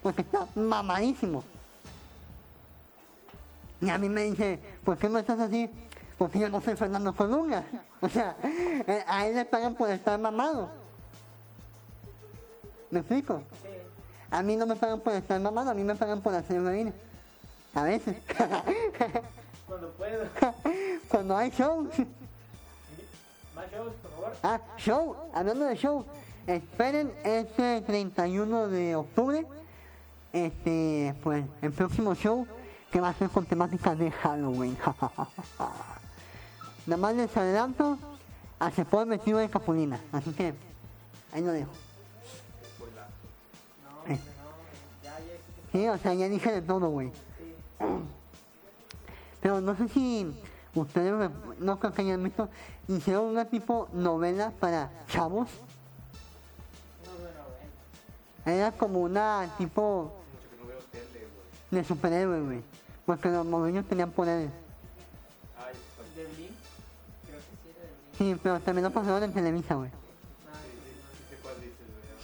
Porque 0.00 0.22
está 0.22 0.46
mamadísimo. 0.54 1.42
Y 3.80 3.90
a 3.90 3.98
mí 3.98 4.08
me 4.08 4.22
dice, 4.24 4.60
¿por 4.84 4.96
qué 4.96 5.08
no 5.08 5.18
estás 5.18 5.40
así? 5.40 5.70
Porque 6.16 6.38
yo 6.38 6.48
no 6.48 6.60
soy 6.60 6.76
Fernando 6.76 7.12
Colunga. 7.14 7.64
O 8.00 8.08
sea, 8.08 8.36
eh, 8.44 9.02
a 9.08 9.26
él 9.26 9.34
le 9.34 9.44
pagan 9.44 9.74
por 9.74 9.90
estar 9.90 10.16
mamado. 10.20 10.70
¿Me 12.90 13.00
explico? 13.00 13.42
Sí. 13.62 13.68
A 14.30 14.42
mí 14.42 14.56
no 14.56 14.66
me 14.66 14.76
pagan 14.76 15.00
por 15.00 15.14
estar 15.14 15.40
mamado, 15.40 15.70
a 15.70 15.74
mí 15.74 15.84
me 15.84 15.94
pagan 15.94 16.20
por 16.20 16.34
hacer 16.34 16.62
reír. 16.62 16.92
A 17.74 17.82
veces. 17.82 18.16
Cuando 19.66 19.90
puedo. 19.90 20.24
Cuando 21.08 21.36
hay 21.36 21.50
show. 21.50 21.88
Más 23.54 23.70
shows, 23.70 23.92
por 24.02 24.10
favor. 24.10 24.32
Ah, 24.42 24.60
show. 24.76 25.16
Hablando 25.34 25.66
de 25.66 25.76
show. 25.76 26.04
Esperen 26.46 27.12
este 27.24 27.82
31 27.82 28.68
de 28.68 28.96
octubre. 28.96 29.46
Este, 30.32 31.14
pues, 31.22 31.44
el 31.62 31.72
próximo 31.72 32.14
show 32.14 32.46
que 32.90 33.00
va 33.00 33.10
a 33.10 33.14
ser 33.14 33.28
con 33.28 33.44
temática 33.44 33.94
de 33.94 34.10
Halloween. 34.10 34.76
Nada 36.86 36.96
más 36.96 37.14
les 37.14 37.36
adelanto, 37.36 37.98
hace 38.58 38.84
por 38.84 39.06
vestido 39.06 39.38
de 39.38 39.50
capulina. 39.50 40.00
Así 40.12 40.32
que, 40.32 40.54
ahí 41.32 41.42
lo 41.42 41.52
dejo. 41.52 41.70
Sí, 45.72 45.86
o 45.86 45.98
sea, 45.98 46.14
ya 46.14 46.28
dije 46.28 46.52
de 46.52 46.62
todo, 46.62 46.88
güey. 46.88 47.12
Pero 49.40 49.60
no 49.60 49.76
sé 49.76 49.88
si 49.88 50.26
ustedes 50.74 51.30
no 51.58 51.78
creo 51.78 51.92
que 51.92 52.02
hayan 52.02 52.24
visto, 52.24 52.48
hicieron 52.88 53.26
una 53.26 53.44
tipo 53.44 53.88
novela 53.92 54.52
para 54.58 54.90
chavos. 55.08 55.48
Era 58.44 58.72
como 58.72 59.00
una 59.00 59.54
tipo 59.58 60.12
de 61.70 61.84
superhéroe, 61.84 62.40
güey. 62.40 62.62
Porque 63.04 63.28
los 63.28 63.44
morrillos 63.44 63.86
tenían 63.86 64.10
poderes. 64.10 64.50
Sí 68.16 68.36
pero 68.42 68.58
también 68.60 68.84
lo 68.84 68.90
pasaron 68.90 69.22
en 69.22 69.32
Televisa, 69.32 69.74
güey. 69.76 69.90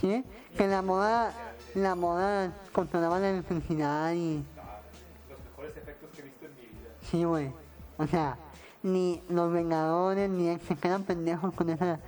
Sí. 0.01 0.25
Que 0.57 0.67
la 0.67 0.83
moda, 0.83 1.33
la 1.75 1.95
moda 1.95 2.53
controlaba 2.73 3.19
la 3.19 3.31
electricidad 3.31 4.13
y... 4.13 4.45
Los 5.29 5.39
mejores 5.45 5.77
efectos 5.77 6.11
que 6.15 6.21
he 6.21 6.25
visto 6.25 6.47
en 6.47 6.55
mi 6.55 6.61
vida. 6.63 6.91
Sí, 7.11 7.25
güey. 7.25 7.51
O 7.99 8.07
sea, 8.07 8.37
ni 8.83 9.23
los 9.29 9.53
Vengadores 9.53 10.31
ni 10.31 10.51
X 10.51 10.69
se 10.69 10.77
quedan 10.77 11.05
pendejos 11.05 11.53
con 11.55 11.71
esa, 11.71 11.99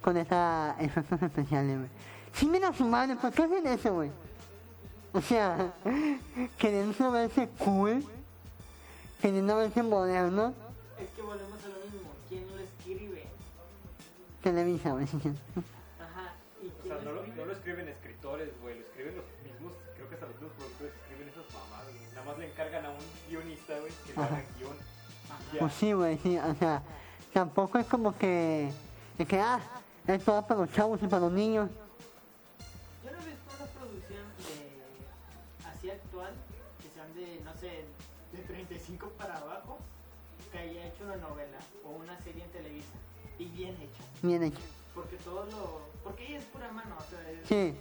con 0.00 0.16
esa 0.16 0.76
efectos 0.78 1.20
especiales, 1.22 1.78
güey. 1.78 1.90
Sí, 2.32 2.46
mira 2.46 2.72
su 2.72 2.84
madre, 2.84 3.16
¿por 3.16 3.32
qué 3.32 3.42
hacen 3.42 3.66
eso, 3.66 3.94
güey? 3.94 4.10
O 5.12 5.20
sea, 5.20 5.74
queriendo 6.58 7.10
verse 7.10 7.48
cool, 7.58 8.04
queriendo 9.20 9.56
verse 9.56 9.82
moderno, 9.82 10.54
Es 10.98 11.08
que 11.16 11.22
volvemos 11.22 11.58
a 11.64 11.68
lo 11.68 11.84
mismo. 11.84 12.10
¿Quién 12.28 12.46
lo 12.48 12.58
escribe? 12.62 13.26
Televisa, 14.42 14.92
güey. 14.92 15.06
Sí, 17.00 17.06
sí. 17.06 17.08
Ajá. 17.08 17.10
¿Y 17.10 17.10
O 17.10 17.12
quién 17.12 17.12
sea, 17.12 17.12
no 17.12 17.12
lo, 17.12 17.20
escribe? 17.20 17.36
no 17.40 17.44
lo 17.46 17.52
escriben 17.52 17.88
escritores, 17.88 18.48
güey, 18.60 18.74
lo 18.76 18.80
escriben 18.86 19.16
los 19.16 19.24
mismos, 19.44 19.72
creo 19.96 20.08
que 20.08 20.14
hasta 20.14 20.26
los 20.26 20.34
mismos 20.36 20.52
productores 20.58 20.92
escriben 20.94 21.28
esas 21.28 21.46
mamadas, 21.54 21.86
güey. 21.92 22.06
Nada 22.14 22.24
más 22.26 22.38
le 22.38 22.46
encargan 22.50 22.84
a 22.86 22.90
un 22.90 22.98
guionista, 23.28 23.78
güey, 23.78 23.92
que 24.06 24.12
le 24.12 24.22
Ajá. 24.22 24.34
haga 24.36 24.44
guion. 24.58 24.76
Pues 25.58 25.72
sí, 25.74 25.92
güey, 25.92 26.18
sí, 26.18 26.38
o 26.38 26.54
sea, 26.56 26.82
tampoco 27.32 27.78
es 27.78 27.86
como 27.86 28.16
que, 28.18 28.70
de 29.18 29.26
que, 29.26 29.38
ah, 29.40 29.60
esto 30.06 30.32
va 30.32 30.46
para 30.46 30.60
los 30.60 30.72
chavos 30.72 31.00
y 31.02 31.06
para 31.06 31.20
los 31.20 31.32
niños. 31.32 31.70
Yo 33.04 33.10
no 33.12 33.18
he 33.18 33.26
visto 33.26 33.50
una 33.56 33.66
producción 33.70 34.24
de 34.38 35.68
así 35.68 35.90
actual 35.90 36.32
que 36.82 36.88
sean 36.94 37.14
de, 37.14 37.40
no 37.44 37.54
sé, 37.56 37.84
de 38.32 38.42
35 38.42 39.08
para 39.18 39.36
abajo 39.36 39.78
que 40.50 40.58
haya 40.58 40.86
hecho 40.86 41.04
una 41.04 41.16
novela 41.16 41.58
o 41.84 41.90
una 41.90 42.18
serie 42.22 42.42
en 42.44 42.50
Televisa 42.50 42.88
y 43.38 43.44
bien 43.46 43.76
hecha. 43.76 44.02
Bien 44.22 44.42
hecho. 44.42 44.58
Porque 45.00 45.16
todo 45.16 45.44
lo. 45.46 45.80
Porque 46.04 46.26
ella 46.28 46.38
es 46.38 46.44
pura 46.44 46.70
mano, 46.72 46.94
o 46.98 47.10
sea, 47.10 47.30
es- 47.30 47.46
Sí, 47.48 47.74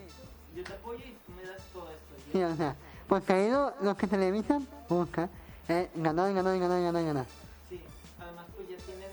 yo 0.55 0.63
te 0.63 0.73
apoyo 0.73 0.99
y 0.99 1.11
tú 1.25 1.31
me 1.35 1.43
das 1.47 1.61
todo 1.73 1.89
esto. 1.89 2.15
Yo- 2.17 2.31
sí, 2.31 2.43
o 2.43 2.55
sea, 2.55 2.75
porque 3.07 3.33
ahí 3.33 3.49
lo, 3.51 3.73
lo 3.81 3.95
que 3.97 4.07
Televisa 4.07 4.59
busca 4.87 5.29
es 5.67 5.89
ganar, 5.95 6.33
ganar, 6.33 6.57
ganar, 6.59 6.81
ganar, 6.81 7.03
ganar. 7.05 7.25
Sí, 7.69 7.81
además 8.19 8.45
pues 8.55 8.69
ya 8.69 8.77
tienen, 8.77 9.09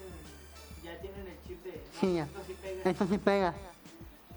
ya 0.85 1.01
tienen 1.01 1.27
el 1.27 1.37
chip 1.47 1.65
de. 1.65 1.83
Sí, 2.01 2.15
ya. 2.15 2.23
Esto 2.25 2.43
sí 2.47 2.55
pega. 2.63 2.91
Esto 2.91 3.07
sí 3.07 3.19
pega. 3.19 3.55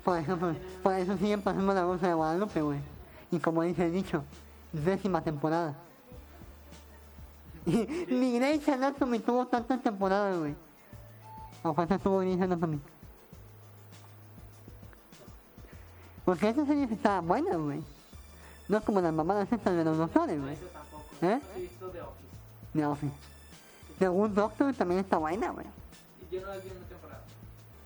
Por 0.04 0.18
ejemplo, 0.18 0.56
por 0.82 0.94
eso 0.94 1.18
siguen 1.18 1.42
pasando 1.42 1.74
la 1.74 1.86
bolsa 1.86 2.08
de 2.08 2.14
Guadalupe, 2.16 2.62
güey. 2.62 2.80
Y 3.32 3.38
como 3.40 3.62
dice 3.64 3.86
el 3.86 3.94
dicho, 3.94 4.24
décima 4.72 5.22
temporada. 5.24 5.76
Y 7.66 7.76
ni 8.10 8.40
Grey's 8.40 8.68
Anatomy 8.68 9.20
tuvo 9.20 9.46
tantas 9.48 9.82
temporadas, 9.84 10.38
güey. 10.40 10.56
¿O 11.64 11.74
cuántas 11.76 12.02
tuvo 12.02 12.20
Grey's 12.20 12.42
Anatomy? 12.42 12.80
Porque 16.30 16.50
esa 16.50 16.64
serie 16.64 16.84
estaba 16.84 17.22
buena, 17.22 17.56
güey. 17.56 17.82
No 18.68 18.84
como 18.84 19.02
las 19.02 19.12
mamadas 19.12 19.52
estas 19.52 19.76
de 19.76 19.84
los 19.84 19.98
doctores, 19.98 20.40
güey. 20.40 20.54
¿Eh? 21.24 21.42
He 21.58 21.62
visto 21.62 21.92
The 22.72 22.86
Office. 22.86 23.14
The 23.98 24.08
Good 24.10 24.30
Doctor 24.30 24.72
también 24.76 25.00
está 25.00 25.18
buena, 25.18 25.50
güey. 25.50 25.66
Yo 26.32 26.42
no 26.42 26.48
la 26.50 26.58
vi 26.58 26.70
una 26.70 26.88
temporada, 26.88 27.22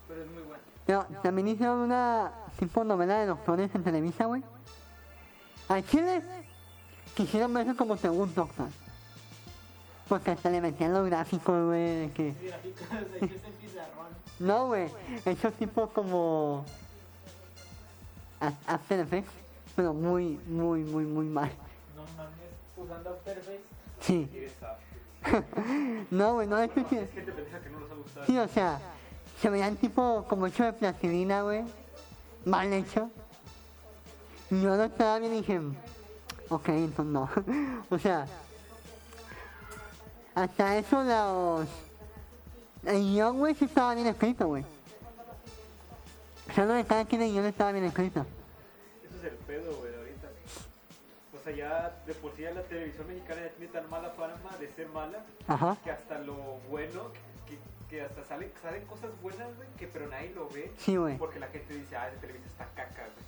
pero 0.09 0.23
es 0.23 0.31
muy 0.31 0.43
buena. 0.43 0.61
Pero 0.85 1.05
también 1.21 1.47
hicieron 1.47 1.77
una 1.77 2.33
tipo 2.59 2.83
novela 2.83 3.19
de 3.19 3.27
doctores 3.27 3.73
en 3.75 3.81
Televisa, 3.85 4.25
güey. 4.25 4.43
A 5.69 5.81
Chile 5.81 6.21
quisieron 7.15 7.53
verse 7.53 7.77
como 7.77 7.95
Good 7.95 8.29
Doctor. 8.31 8.67
Porque 10.09 10.31
hasta 10.31 10.49
le 10.49 10.59
metían 10.59 10.91
los 10.91 11.05
gráficos, 11.05 11.67
güey, 11.67 11.95
de 11.95 12.11
que... 12.11 12.33
Gráficos, 12.33 12.87
pizarrón. 13.61 14.07
No, 14.39 14.67
güey, 14.67 14.89
esos 15.23 15.53
tipos 15.53 15.91
como... 15.91 16.65
After 18.67 18.99
Effects, 18.99 19.31
pero 19.75 19.93
muy, 19.93 20.39
muy, 20.47 20.81
muy, 20.83 21.05
muy 21.05 21.25
mal. 21.25 21.51
No 21.95 22.03
mames, 22.17 22.33
usando 22.77 23.09
After 23.11 23.37
Effects. 23.37 23.65
Sí. 24.01 24.29
No, 26.11 26.33
güey, 26.33 26.47
no 26.47 26.57
es 26.59 26.69
que... 26.71 26.81
Es 26.81 27.11
gente 27.11 27.31
pendeja 27.31 27.59
que 27.61 27.69
no 27.69 27.77
ha 27.77 27.95
gustado. 27.95 28.25
Sí, 28.25 28.37
o 28.37 28.47
sea, 28.49 28.79
se 29.41 29.49
veían 29.49 29.77
tipo 29.77 30.25
como 30.27 30.47
hecho 30.47 30.65
de 30.65 30.73
plastilina, 30.73 31.41
güey. 31.43 31.63
Mal 32.45 32.71
hecho. 32.73 33.09
Y 34.51 34.61
yo 34.61 34.75
lo 34.75 34.83
estaba 34.83 35.19
bien 35.19 35.33
y 35.33 35.37
dije, 35.37 35.61
ok, 36.49 36.69
entonces 36.69 37.13
no. 37.13 37.29
o 37.89 37.97
sea, 37.97 38.27
hasta 40.35 40.77
eso 40.77 41.03
los... 41.03 41.67
El 42.83 43.01
guion, 43.01 43.39
güey, 43.39 43.55
sí 43.55 43.65
estaba 43.65 43.95
bien 43.95 44.07
escrito, 44.07 44.47
güey. 44.47 44.65
Solo 46.55 46.73
de 46.73 46.83
cada 46.85 47.05
quien 47.05 47.21
el 47.21 47.31
guion 47.31 47.45
estaba 47.45 47.71
bien 47.71 47.85
escrito. 47.85 48.25
Eso 49.03 49.17
es 49.17 49.23
el 49.23 49.37
pedo, 49.39 49.75
güey, 49.77 49.93
ahorita. 49.95 50.27
O 51.33 51.43
sea, 51.43 51.55
ya 51.55 52.01
de 52.05 52.13
por 52.13 52.35
sí 52.35 52.43
ya 52.43 52.51
la 52.51 52.63
televisión 52.63 53.07
mexicana 53.07 53.41
ya 53.41 53.49
tiene 53.49 53.71
tan 53.71 53.89
mala 53.89 54.09
fama 54.11 54.57
de 54.59 54.71
ser 54.73 54.87
mala 54.89 55.19
Ajá. 55.47 55.77
que 55.83 55.91
hasta 55.91 56.19
lo 56.19 56.35
bueno, 56.69 57.11
que, 57.47 57.57
que 57.89 58.01
hasta 58.01 58.23
salen, 58.25 58.51
salen 58.61 58.85
cosas 58.85 59.09
buenas, 59.21 59.55
güey, 59.55 59.67
que 59.77 59.87
pero 59.87 60.07
nadie 60.07 60.31
lo 60.35 60.47
ve. 60.49 60.71
Sí, 60.77 60.95
güey. 60.95 61.17
Porque 61.17 61.39
la 61.39 61.47
gente 61.47 61.73
dice, 61.73 61.95
ah, 61.95 62.07
esa 62.09 62.19
televisión 62.19 62.49
está 62.49 62.65
caca, 62.75 63.03
güey. 63.03 63.25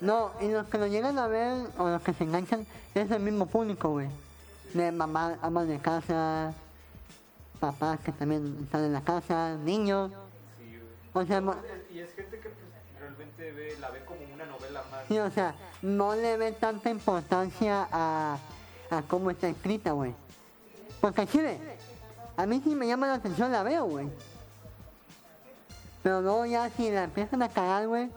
No, 0.00 0.32
y 0.40 0.48
los 0.48 0.66
que 0.66 0.78
lo 0.78 0.86
llegan 0.88 1.18
a 1.18 1.28
ver 1.28 1.68
o 1.78 1.88
los 1.88 2.02
que 2.02 2.12
se 2.12 2.24
enganchan 2.24 2.66
es 2.94 3.10
el 3.10 3.20
mismo 3.20 3.46
público, 3.46 3.90
güey. 3.90 4.08
De 4.74 4.90
mamá, 4.90 5.38
amas 5.42 5.68
de 5.68 5.78
casa, 5.78 6.52
papás 7.60 8.00
que 8.00 8.10
también 8.10 8.58
están 8.64 8.84
en 8.84 8.92
la 8.92 9.02
casa, 9.02 9.56
niños. 9.58 10.10
O 11.12 11.24
sea, 11.24 11.40
es 12.02 12.14
gente 12.14 12.38
que 12.38 12.48
pues, 12.48 12.66
realmente 12.98 13.52
ve, 13.52 13.76
la 13.80 13.90
ve 13.90 14.04
como 14.04 14.20
una 14.32 14.44
novela 14.46 14.82
más. 14.90 15.04
sí, 15.08 15.18
o 15.18 15.30
sea, 15.30 15.54
no 15.82 16.14
le 16.14 16.36
ven 16.36 16.54
tanta 16.54 16.90
importancia 16.90 17.88
a, 17.90 18.38
a 18.90 19.02
cómo 19.02 19.30
está 19.30 19.48
escrita, 19.48 19.92
güey. 19.92 20.14
Porque 21.00 21.26
chile, 21.26 21.58
a 22.36 22.46
mí 22.46 22.60
sí 22.62 22.74
me 22.74 22.86
llama 22.86 23.06
la 23.06 23.14
atención, 23.14 23.50
la 23.50 23.62
veo, 23.62 23.84
güey. 23.86 24.08
Pero 26.02 26.20
luego 26.20 26.46
ya 26.46 26.68
si 26.70 26.90
la 26.90 27.04
empiezan 27.04 27.42
a 27.42 27.48
cagar, 27.48 27.86
güey, 27.86 28.10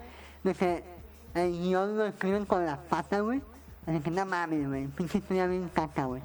de 0.43 0.53
que 0.53 0.83
el 1.35 1.71
lo 1.71 2.05
escriben 2.05 2.45
con 2.45 2.65
las 2.65 2.77
patas, 2.79 3.21
güey. 3.21 3.41
Así 3.85 3.99
que 3.99 4.09
no 4.09 4.25
mames, 4.25 4.67
güey, 4.67 4.87
pinche 4.87 5.19
historia 5.19 5.47
bien 5.47 5.69
caca, 5.69 6.05
güey. 6.05 6.21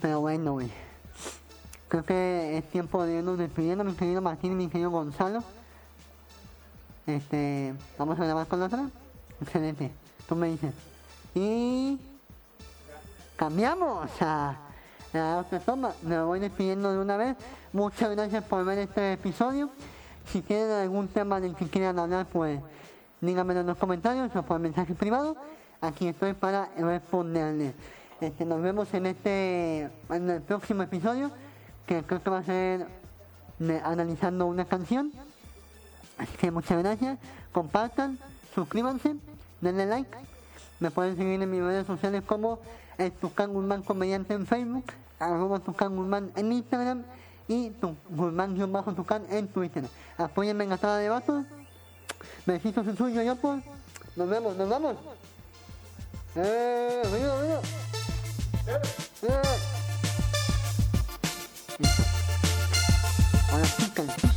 Pero 0.00 0.20
bueno, 0.20 0.52
güey. 0.52 0.70
Creo 1.92 2.06
que 2.06 2.56
es 2.56 2.64
tiempo 2.70 3.04
de 3.04 3.18
irnos 3.18 3.36
despidiendo, 3.36 3.84
mi 3.84 3.92
querido 3.92 4.22
Martín 4.22 4.52
y 4.52 4.54
mi 4.54 4.68
querido 4.68 4.90
Gonzalo. 4.90 5.44
Este, 7.06 7.74
vamos 7.98 8.18
a 8.18 8.24
grabar 8.24 8.46
con 8.46 8.60
la 8.60 8.64
otra. 8.64 8.88
Excelente, 9.42 9.92
tú 10.26 10.34
me 10.34 10.48
dices. 10.48 10.72
Y 11.34 12.00
cambiamos 13.36 14.08
a 14.22 14.56
otra 15.38 15.60
toma. 15.60 15.92
Me 16.00 16.18
voy 16.22 16.40
despidiendo 16.40 16.90
de 16.92 16.98
una 16.98 17.18
vez. 17.18 17.36
Muchas 17.74 18.08
gracias 18.16 18.42
por 18.44 18.64
ver 18.64 18.78
este 18.78 19.12
episodio. 19.12 19.68
Si 20.28 20.40
tienen 20.40 20.70
algún 20.70 21.08
tema 21.08 21.40
del 21.40 21.54
que 21.54 21.66
quieran 21.66 21.98
hablar, 21.98 22.24
pues 22.24 22.58
díganmelo 23.20 23.60
en 23.60 23.66
los 23.66 23.76
comentarios 23.76 24.34
o 24.34 24.42
por 24.42 24.58
mensaje 24.60 24.94
privado. 24.94 25.36
Aquí 25.82 26.08
estoy 26.08 26.32
para 26.32 26.70
responderles. 26.74 27.74
Este, 28.22 28.46
nos 28.46 28.62
vemos 28.62 28.94
en 28.94 29.04
este 29.04 29.90
en 30.08 30.30
el 30.30 30.40
próximo 30.40 30.84
episodio, 30.84 31.30
que 31.86 32.02
creo 32.02 32.22
que 32.22 32.30
va 32.30 32.38
a 32.38 32.42
ser 32.44 32.86
de- 33.58 33.80
analizando 33.80 34.46
una 34.46 34.64
canción. 34.64 35.12
Así 36.18 36.36
que 36.36 36.50
muchas 36.50 36.78
gracias. 36.82 37.18
Compartan, 37.52 38.18
suscríbanse, 38.54 39.16
denle 39.60 39.86
like. 39.86 40.10
Me 40.80 40.90
pueden 40.90 41.16
seguir 41.16 41.40
en 41.40 41.50
mis 41.50 41.62
redes 41.62 41.86
sociales 41.86 42.22
como 42.26 42.58
el 42.98 43.12
Tucán 43.12 43.52
Guzmán 43.52 43.82
Comediante 43.82 44.34
en 44.34 44.46
Facebook, 44.46 44.84
arroba 45.18 45.58
Tucán 45.60 45.96
Guzmán 45.96 46.32
en 46.36 46.52
Instagram 46.52 47.04
y 47.48 47.70
tu, 47.70 47.96
Guzmán-Tucán 48.10 49.24
en 49.30 49.48
Twitter. 49.48 49.84
Apóyenme 50.16 50.64
en 50.64 50.70
la 50.70 50.76
sala 50.78 50.98
de 50.98 51.08
vatos. 51.08 51.44
Besitos 52.46 52.86
en 52.86 52.96
suyo, 52.96 53.22
yo 53.22 53.36
pues. 53.36 53.62
Nos 54.16 54.28
vemos, 54.28 54.56
nos 54.56 54.68
vamos. 54.68 54.96
¡Eh! 56.36 57.02
¡Ruido, 57.10 57.40
ruido! 57.40 57.60
¡Eh! 59.22 59.81
com 63.52 63.58
açúcar. 63.60 64.28
É 64.28 64.31